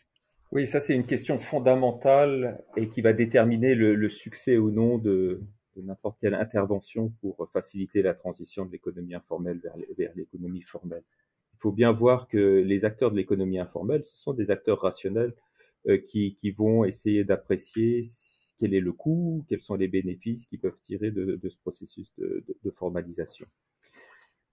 Oui, 0.53 0.67
ça 0.67 0.81
c'est 0.81 0.95
une 0.95 1.05
question 1.05 1.39
fondamentale 1.39 2.65
et 2.79 2.89
qui 2.89 3.03
va 3.03 3.13
déterminer 3.13 3.75
le, 3.75 4.09
succès 4.09 4.57
ou 4.57 4.71
non 4.71 4.97
de, 4.97 5.43
n'importe 5.77 6.17
quelle 6.19 6.33
intervention 6.33 7.13
pour 7.21 7.47
faciliter 7.53 8.01
la 8.01 8.15
transition 8.15 8.65
de 8.65 8.73
l'économie 8.73 9.15
informelle 9.15 9.61
vers, 9.99 10.13
l'économie 10.17 10.63
formelle. 10.63 11.05
Il 11.53 11.59
faut 11.59 11.73
bien 11.73 11.93
voir 11.93 12.27
que 12.27 12.63
les 12.65 12.87
acteurs 12.87 13.11
de 13.11 13.17
l'économie 13.17 13.59
informelle, 13.59 14.03
ce 14.07 14.17
sont 14.17 14.33
des 14.33 14.51
acteurs 14.51 14.81
rationnels 14.81 15.35
euh, 15.89 15.99
qui, 15.99 16.35
qui, 16.35 16.53
vont 16.53 16.87
essayer 16.87 17.23
d'apprécier 17.23 18.01
quel 18.59 18.75
est 18.75 18.81
le 18.81 18.93
coût, 18.93 19.45
quels 19.49 19.63
sont 19.63 19.75
les 19.75 19.89
bénéfices 19.89 20.47
qu'ils 20.47 20.61
peuvent 20.61 20.79
tirer 20.83 21.11
de, 21.11 21.41
ce 21.49 21.57
processus 21.59 22.13
de, 22.19 22.71
formalisation. 22.71 23.47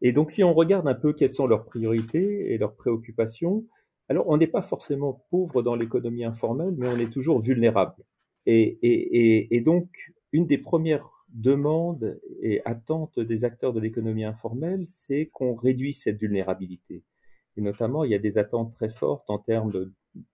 Et 0.01 0.11
donc, 0.11 0.31
si 0.31 0.43
on 0.43 0.53
regarde 0.53 0.87
un 0.87 0.93
peu 0.93 1.13
quelles 1.13 1.33
sont 1.33 1.47
leurs 1.47 1.65
priorités 1.65 2.53
et 2.53 2.57
leurs 2.57 2.75
préoccupations, 2.75 3.65
alors 4.09 4.27
on 4.27 4.37
n'est 4.37 4.47
pas 4.47 4.61
forcément 4.61 5.25
pauvre 5.29 5.63
dans 5.63 5.75
l'économie 5.75 6.25
informelle, 6.25 6.75
mais 6.77 6.87
on 6.89 6.97
est 6.97 7.11
toujours 7.11 7.41
vulnérable. 7.41 8.03
Et, 8.45 8.77
et, 8.81 9.55
et, 9.55 9.61
donc, 9.61 9.87
une 10.33 10.45
des 10.45 10.57
premières 10.57 11.09
demandes 11.29 12.19
et 12.41 12.61
attentes 12.65 13.19
des 13.19 13.45
acteurs 13.45 13.71
de 13.71 13.79
l'économie 13.79 14.25
informelle, 14.25 14.85
c'est 14.89 15.27
qu'on 15.27 15.55
réduise 15.55 16.01
cette 16.01 16.19
vulnérabilité. 16.19 17.03
Et 17.55 17.61
notamment, 17.61 18.03
il 18.03 18.11
y 18.11 18.15
a 18.15 18.19
des 18.19 18.37
attentes 18.37 18.73
très 18.73 18.89
fortes 18.89 19.29
en 19.29 19.39
termes 19.39 19.71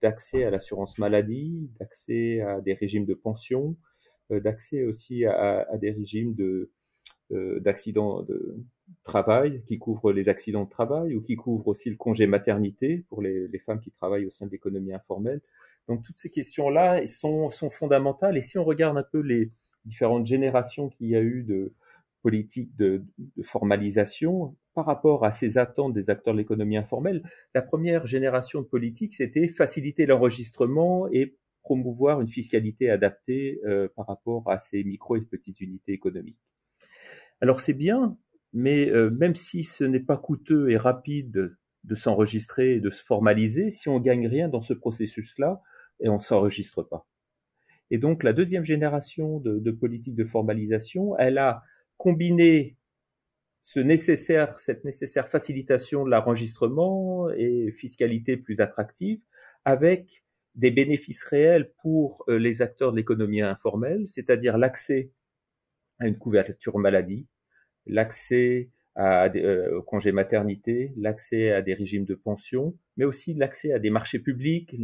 d'accès 0.02 0.44
à 0.44 0.50
l'assurance 0.50 0.98
maladie, 0.98 1.70
d'accès 1.78 2.40
à 2.40 2.60
des 2.60 2.74
régimes 2.74 3.06
de 3.06 3.14
pension, 3.14 3.76
euh, 4.30 4.40
d'accès 4.40 4.84
aussi 4.84 5.24
à, 5.24 5.66
des 5.78 5.90
régimes 5.90 6.34
de 6.34 6.70
euh, 7.32 7.60
d'accidents 7.60 8.22
de 8.22 8.56
travail 9.04 9.62
qui 9.66 9.78
couvrent 9.78 10.12
les 10.12 10.28
accidents 10.28 10.64
de 10.64 10.70
travail 10.70 11.14
ou 11.14 11.22
qui 11.22 11.36
couvrent 11.36 11.68
aussi 11.68 11.88
le 11.88 11.96
congé 11.96 12.26
maternité 12.26 13.04
pour 13.08 13.22
les, 13.22 13.46
les 13.46 13.58
femmes 13.60 13.80
qui 13.80 13.92
travaillent 13.92 14.26
au 14.26 14.30
sein 14.30 14.46
de 14.46 14.50
l'économie 14.50 14.92
informelle. 14.92 15.40
Donc 15.88 16.02
toutes 16.02 16.18
ces 16.18 16.30
questions-là 16.30 17.06
sont, 17.06 17.48
sont 17.48 17.70
fondamentales. 17.70 18.36
Et 18.36 18.42
si 18.42 18.58
on 18.58 18.64
regarde 18.64 18.98
un 18.98 19.04
peu 19.04 19.20
les 19.20 19.52
différentes 19.84 20.26
générations 20.26 20.88
qu'il 20.88 21.08
y 21.08 21.16
a 21.16 21.20
eu 21.20 21.42
de 21.42 21.72
politiques 22.22 22.76
de, 22.76 23.04
formalisation, 23.42 24.56
par 24.74 24.86
rapport 24.86 25.24
à 25.24 25.32
ces 25.32 25.58
attentes 25.58 25.94
des 25.94 26.10
acteurs 26.10 26.34
de 26.34 26.38
l'économie 26.38 26.76
informelle, 26.76 27.22
la 27.54 27.62
première 27.62 28.06
génération 28.06 28.60
de 28.60 28.66
politique, 28.66 29.14
c'était 29.14 29.48
faciliter 29.48 30.06
l'enregistrement 30.06 31.08
et 31.10 31.36
promouvoir 31.62 32.20
une 32.20 32.28
fiscalité 32.28 32.90
adaptée 32.90 33.60
euh, 33.66 33.88
par 33.96 34.06
rapport 34.06 34.50
à 34.50 34.58
ces 34.58 34.82
micro 34.84 35.16
et 35.16 35.20
petites 35.22 35.60
unités 35.60 35.92
économiques. 35.92 36.40
Alors 37.40 37.60
c'est 37.60 37.74
bien, 37.74 38.16
mais 38.52 38.88
euh, 38.90 39.10
même 39.10 39.34
si 39.34 39.64
ce 39.64 39.84
n'est 39.84 40.00
pas 40.00 40.16
coûteux 40.16 40.70
et 40.70 40.76
rapide 40.76 41.56
de 41.84 41.94
s'enregistrer 41.94 42.74
et 42.74 42.80
de 42.80 42.90
se 42.90 43.02
formaliser, 43.02 43.70
si 43.70 43.88
on 43.88 44.00
gagne 44.00 44.26
rien 44.26 44.48
dans 44.48 44.62
ce 44.62 44.74
processus-là, 44.74 45.62
et 46.02 46.08
on 46.08 46.18
s'enregistre 46.18 46.82
pas. 46.82 47.06
Et 47.90 47.98
donc 47.98 48.22
la 48.22 48.32
deuxième 48.32 48.64
génération 48.64 49.40
de 49.40 49.70
politique 49.70 50.14
de 50.14 50.24
formalisation, 50.24 51.16
elle 51.18 51.38
a 51.38 51.62
nécessaire, 53.76 54.58
cette 54.58 54.84
nécessaire 54.84 55.28
facilitation 55.28 56.04
de 56.04 56.10
l'enregistrement 56.10 57.30
et 57.30 57.72
fiscalité 57.72 58.36
plus 58.36 58.60
attractive 58.60 59.20
avec 59.64 60.24
des 60.54 60.70
bénéfices 60.70 61.22
réels 61.24 61.72
pour 61.82 62.24
euh, 62.28 62.38
les 62.38 62.62
acteurs 62.62 62.92
de 62.92 62.96
l'économie 62.96 63.42
informelle, 63.42 64.08
c'est-à-dire 64.08 64.58
l'accès 64.58 65.10
à 66.00 66.06
une 66.06 66.18
couverture 66.18 66.78
maladie, 66.78 67.26
l'accès 67.86 68.70
euh, 68.98 69.78
au 69.78 69.82
congé 69.82 70.12
maternité, 70.12 70.92
l'accès 70.96 71.52
à 71.52 71.62
des 71.62 71.74
régimes 71.74 72.04
de 72.04 72.14
pension, 72.14 72.76
mais 72.96 73.04
aussi 73.04 73.34
l'accès 73.34 73.72
à 73.72 73.78
des 73.78 73.90
marchés 73.90 74.18
publics, 74.18 74.74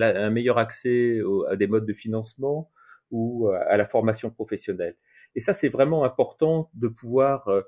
un 0.00 0.30
meilleur 0.30 0.58
accès 0.58 1.20
à 1.50 1.56
des 1.56 1.66
modes 1.66 1.86
de 1.86 1.92
financement 1.92 2.70
ou 3.10 3.48
à 3.48 3.76
la 3.76 3.86
formation 3.86 4.30
professionnelle. 4.30 4.96
Et 5.34 5.40
ça, 5.40 5.52
c'est 5.52 5.68
vraiment 5.68 6.04
important 6.04 6.70
de 6.74 6.88
pouvoir 6.88 7.48
euh, 7.48 7.62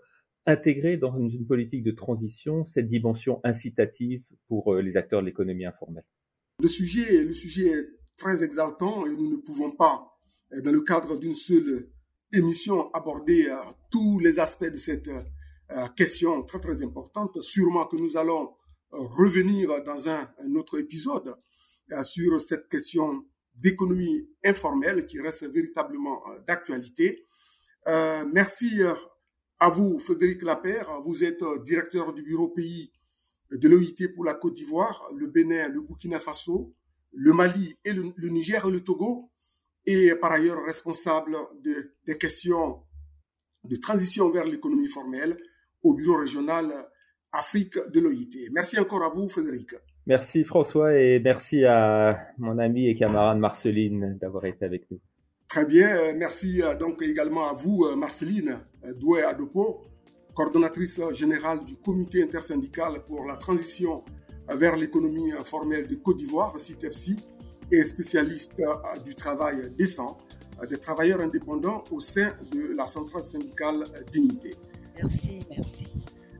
intégrer 0.46 0.96
dans 0.96 1.16
une 1.28 1.46
politique 1.46 1.82
de 1.82 1.90
transition 1.90 2.64
cette 2.64 2.86
dimension 2.86 3.40
incitative 3.44 4.22
pour 4.48 4.74
euh, 4.74 4.82
les 4.82 4.96
acteurs 4.96 5.20
de 5.20 5.26
l'économie 5.26 5.64
informelle. 5.64 6.04
Le 6.60 6.68
sujet, 6.68 7.24
le 7.24 7.34
sujet 7.34 7.68
est 7.68 7.86
très 8.16 8.42
exaltant 8.42 9.06
et 9.06 9.10
nous 9.10 9.30
ne 9.30 9.36
pouvons 9.36 9.70
pas, 9.70 10.18
euh, 10.52 10.60
dans 10.60 10.72
le 10.72 10.80
cadre 10.82 11.16
d'une 11.18 11.34
seule 11.34 11.88
émission, 12.32 12.92
aborder 12.92 13.48
tous 13.90 14.20
les 14.20 14.38
aspects 14.38 14.70
de 14.70 14.76
cette 14.76 15.10
question 15.96 16.44
très 16.44 16.60
très 16.60 16.80
importante. 16.80 17.42
Sûrement 17.42 17.86
que 17.86 17.96
nous 17.96 18.16
allons 18.16 18.52
revenir 18.92 19.82
dans 19.82 20.08
un, 20.08 20.28
autre 20.54 20.78
épisode 20.78 21.34
sur 22.04 22.40
cette 22.40 22.68
question 22.68 23.24
d'économie 23.56 24.28
informelle 24.44 25.06
qui 25.06 25.20
reste 25.20 25.44
véritablement 25.44 26.22
d'actualité. 26.46 27.26
Merci 27.86 28.82
à 29.60 29.68
vous, 29.68 29.98
Frédéric 29.98 30.42
Lapère, 30.42 31.00
vous 31.04 31.22
êtes 31.22 31.42
euh, 31.42 31.58
directeur 31.62 32.14
du 32.14 32.22
bureau 32.22 32.48
pays 32.48 32.90
de 33.52 33.68
l'OIT 33.68 34.08
pour 34.14 34.24
la 34.24 34.32
Côte 34.32 34.54
d'Ivoire, 34.54 35.04
le 35.14 35.26
Bénin, 35.26 35.68
le 35.68 35.82
Burkina 35.82 36.18
Faso, 36.18 36.74
le 37.12 37.32
Mali 37.34 37.76
et 37.84 37.92
le, 37.92 38.12
Niger 38.28 38.66
et 38.66 38.70
le 38.70 38.80
Togo, 38.80 39.30
et 39.84 40.14
par 40.14 40.32
ailleurs 40.32 40.64
responsable 40.64 41.36
de, 41.62 41.94
des 42.06 42.16
questions 42.16 42.80
de 43.64 43.76
transition 43.76 44.30
vers 44.30 44.44
l'économie 44.44 44.86
formelle 44.86 45.36
au 45.82 45.92
bureau 45.92 46.16
régional 46.16 46.72
Afrique 47.32 47.76
de 47.92 48.00
l'OIT. 48.00 48.50
Merci 48.52 48.78
encore 48.78 49.02
à 49.02 49.10
vous, 49.10 49.28
Frédéric. 49.28 49.74
Merci 50.06 50.42
François 50.44 50.96
et 50.98 51.20
merci 51.20 51.64
à 51.64 52.18
mon 52.38 52.58
ami 52.58 52.88
et 52.88 52.94
camarade 52.94 53.38
Marceline 53.38 54.16
d'avoir 54.18 54.46
été 54.46 54.64
avec 54.64 54.90
nous. 54.90 55.00
Très 55.50 55.64
bien, 55.64 55.88
euh, 55.96 56.12
merci 56.16 56.62
euh, 56.62 56.76
donc 56.76 57.02
également 57.02 57.48
à 57.48 57.52
vous, 57.54 57.84
euh, 57.84 57.96
Marceline 57.96 58.60
Doué 59.00 59.24
Adopo, 59.24 59.82
coordonnatrice 60.32 61.00
générale 61.10 61.64
du 61.64 61.74
comité 61.74 62.22
intersyndical 62.22 63.04
pour 63.04 63.24
la 63.24 63.34
transition 63.36 64.04
vers 64.48 64.76
l'économie 64.76 65.32
formelle 65.42 65.88
de 65.88 65.96
Côte 65.96 66.18
d'Ivoire, 66.18 66.54
CITEFSI, 66.56 67.16
et 67.72 67.82
spécialiste 67.82 68.62
du 69.04 69.16
travail 69.16 69.72
décent 69.76 70.18
des 70.68 70.78
travailleurs 70.78 71.20
indépendants 71.20 71.82
au 71.90 71.98
sein 71.98 72.32
de 72.52 72.72
la 72.72 72.86
centrale 72.86 73.24
syndicale 73.24 73.84
Dignité. 74.10 74.54
Merci, 74.94 75.44
merci. 75.50 75.92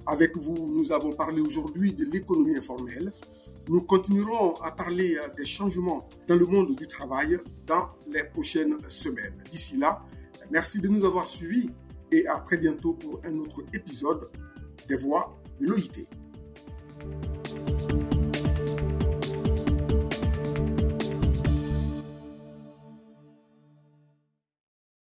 Avec 0.07 0.37
vous, 0.37 0.55
nous 0.55 0.93
avons 0.93 1.13
parlé 1.15 1.41
aujourd'hui 1.41 1.93
de 1.93 2.05
l'économie 2.05 2.57
informelle, 2.57 3.13
nous 3.71 3.83
continuerons 3.83 4.55
à 4.63 4.73
parler 4.73 5.17
euh, 5.17 5.29
des 5.37 5.45
changements 5.45 6.09
dans 6.27 6.35
le 6.35 6.45
monde 6.45 6.75
du 6.75 6.89
travail 6.89 7.39
dans 7.67 7.91
les 8.11 8.25
prochaines 8.25 8.77
semaines. 8.89 9.45
D'ici 9.49 9.77
là, 9.77 10.03
merci 10.51 10.81
de 10.81 10.89
nous 10.89 11.05
avoir 11.05 11.29
suivis 11.29 11.71
et 12.11 12.27
à 12.27 12.41
très 12.41 12.57
bientôt 12.57 12.95
pour 12.95 13.21
un 13.25 13.39
autre 13.39 13.63
épisode 13.73 14.29
des 14.89 14.97
Voix 14.97 15.41
de 15.61 15.67
l'OIT. 15.67 16.09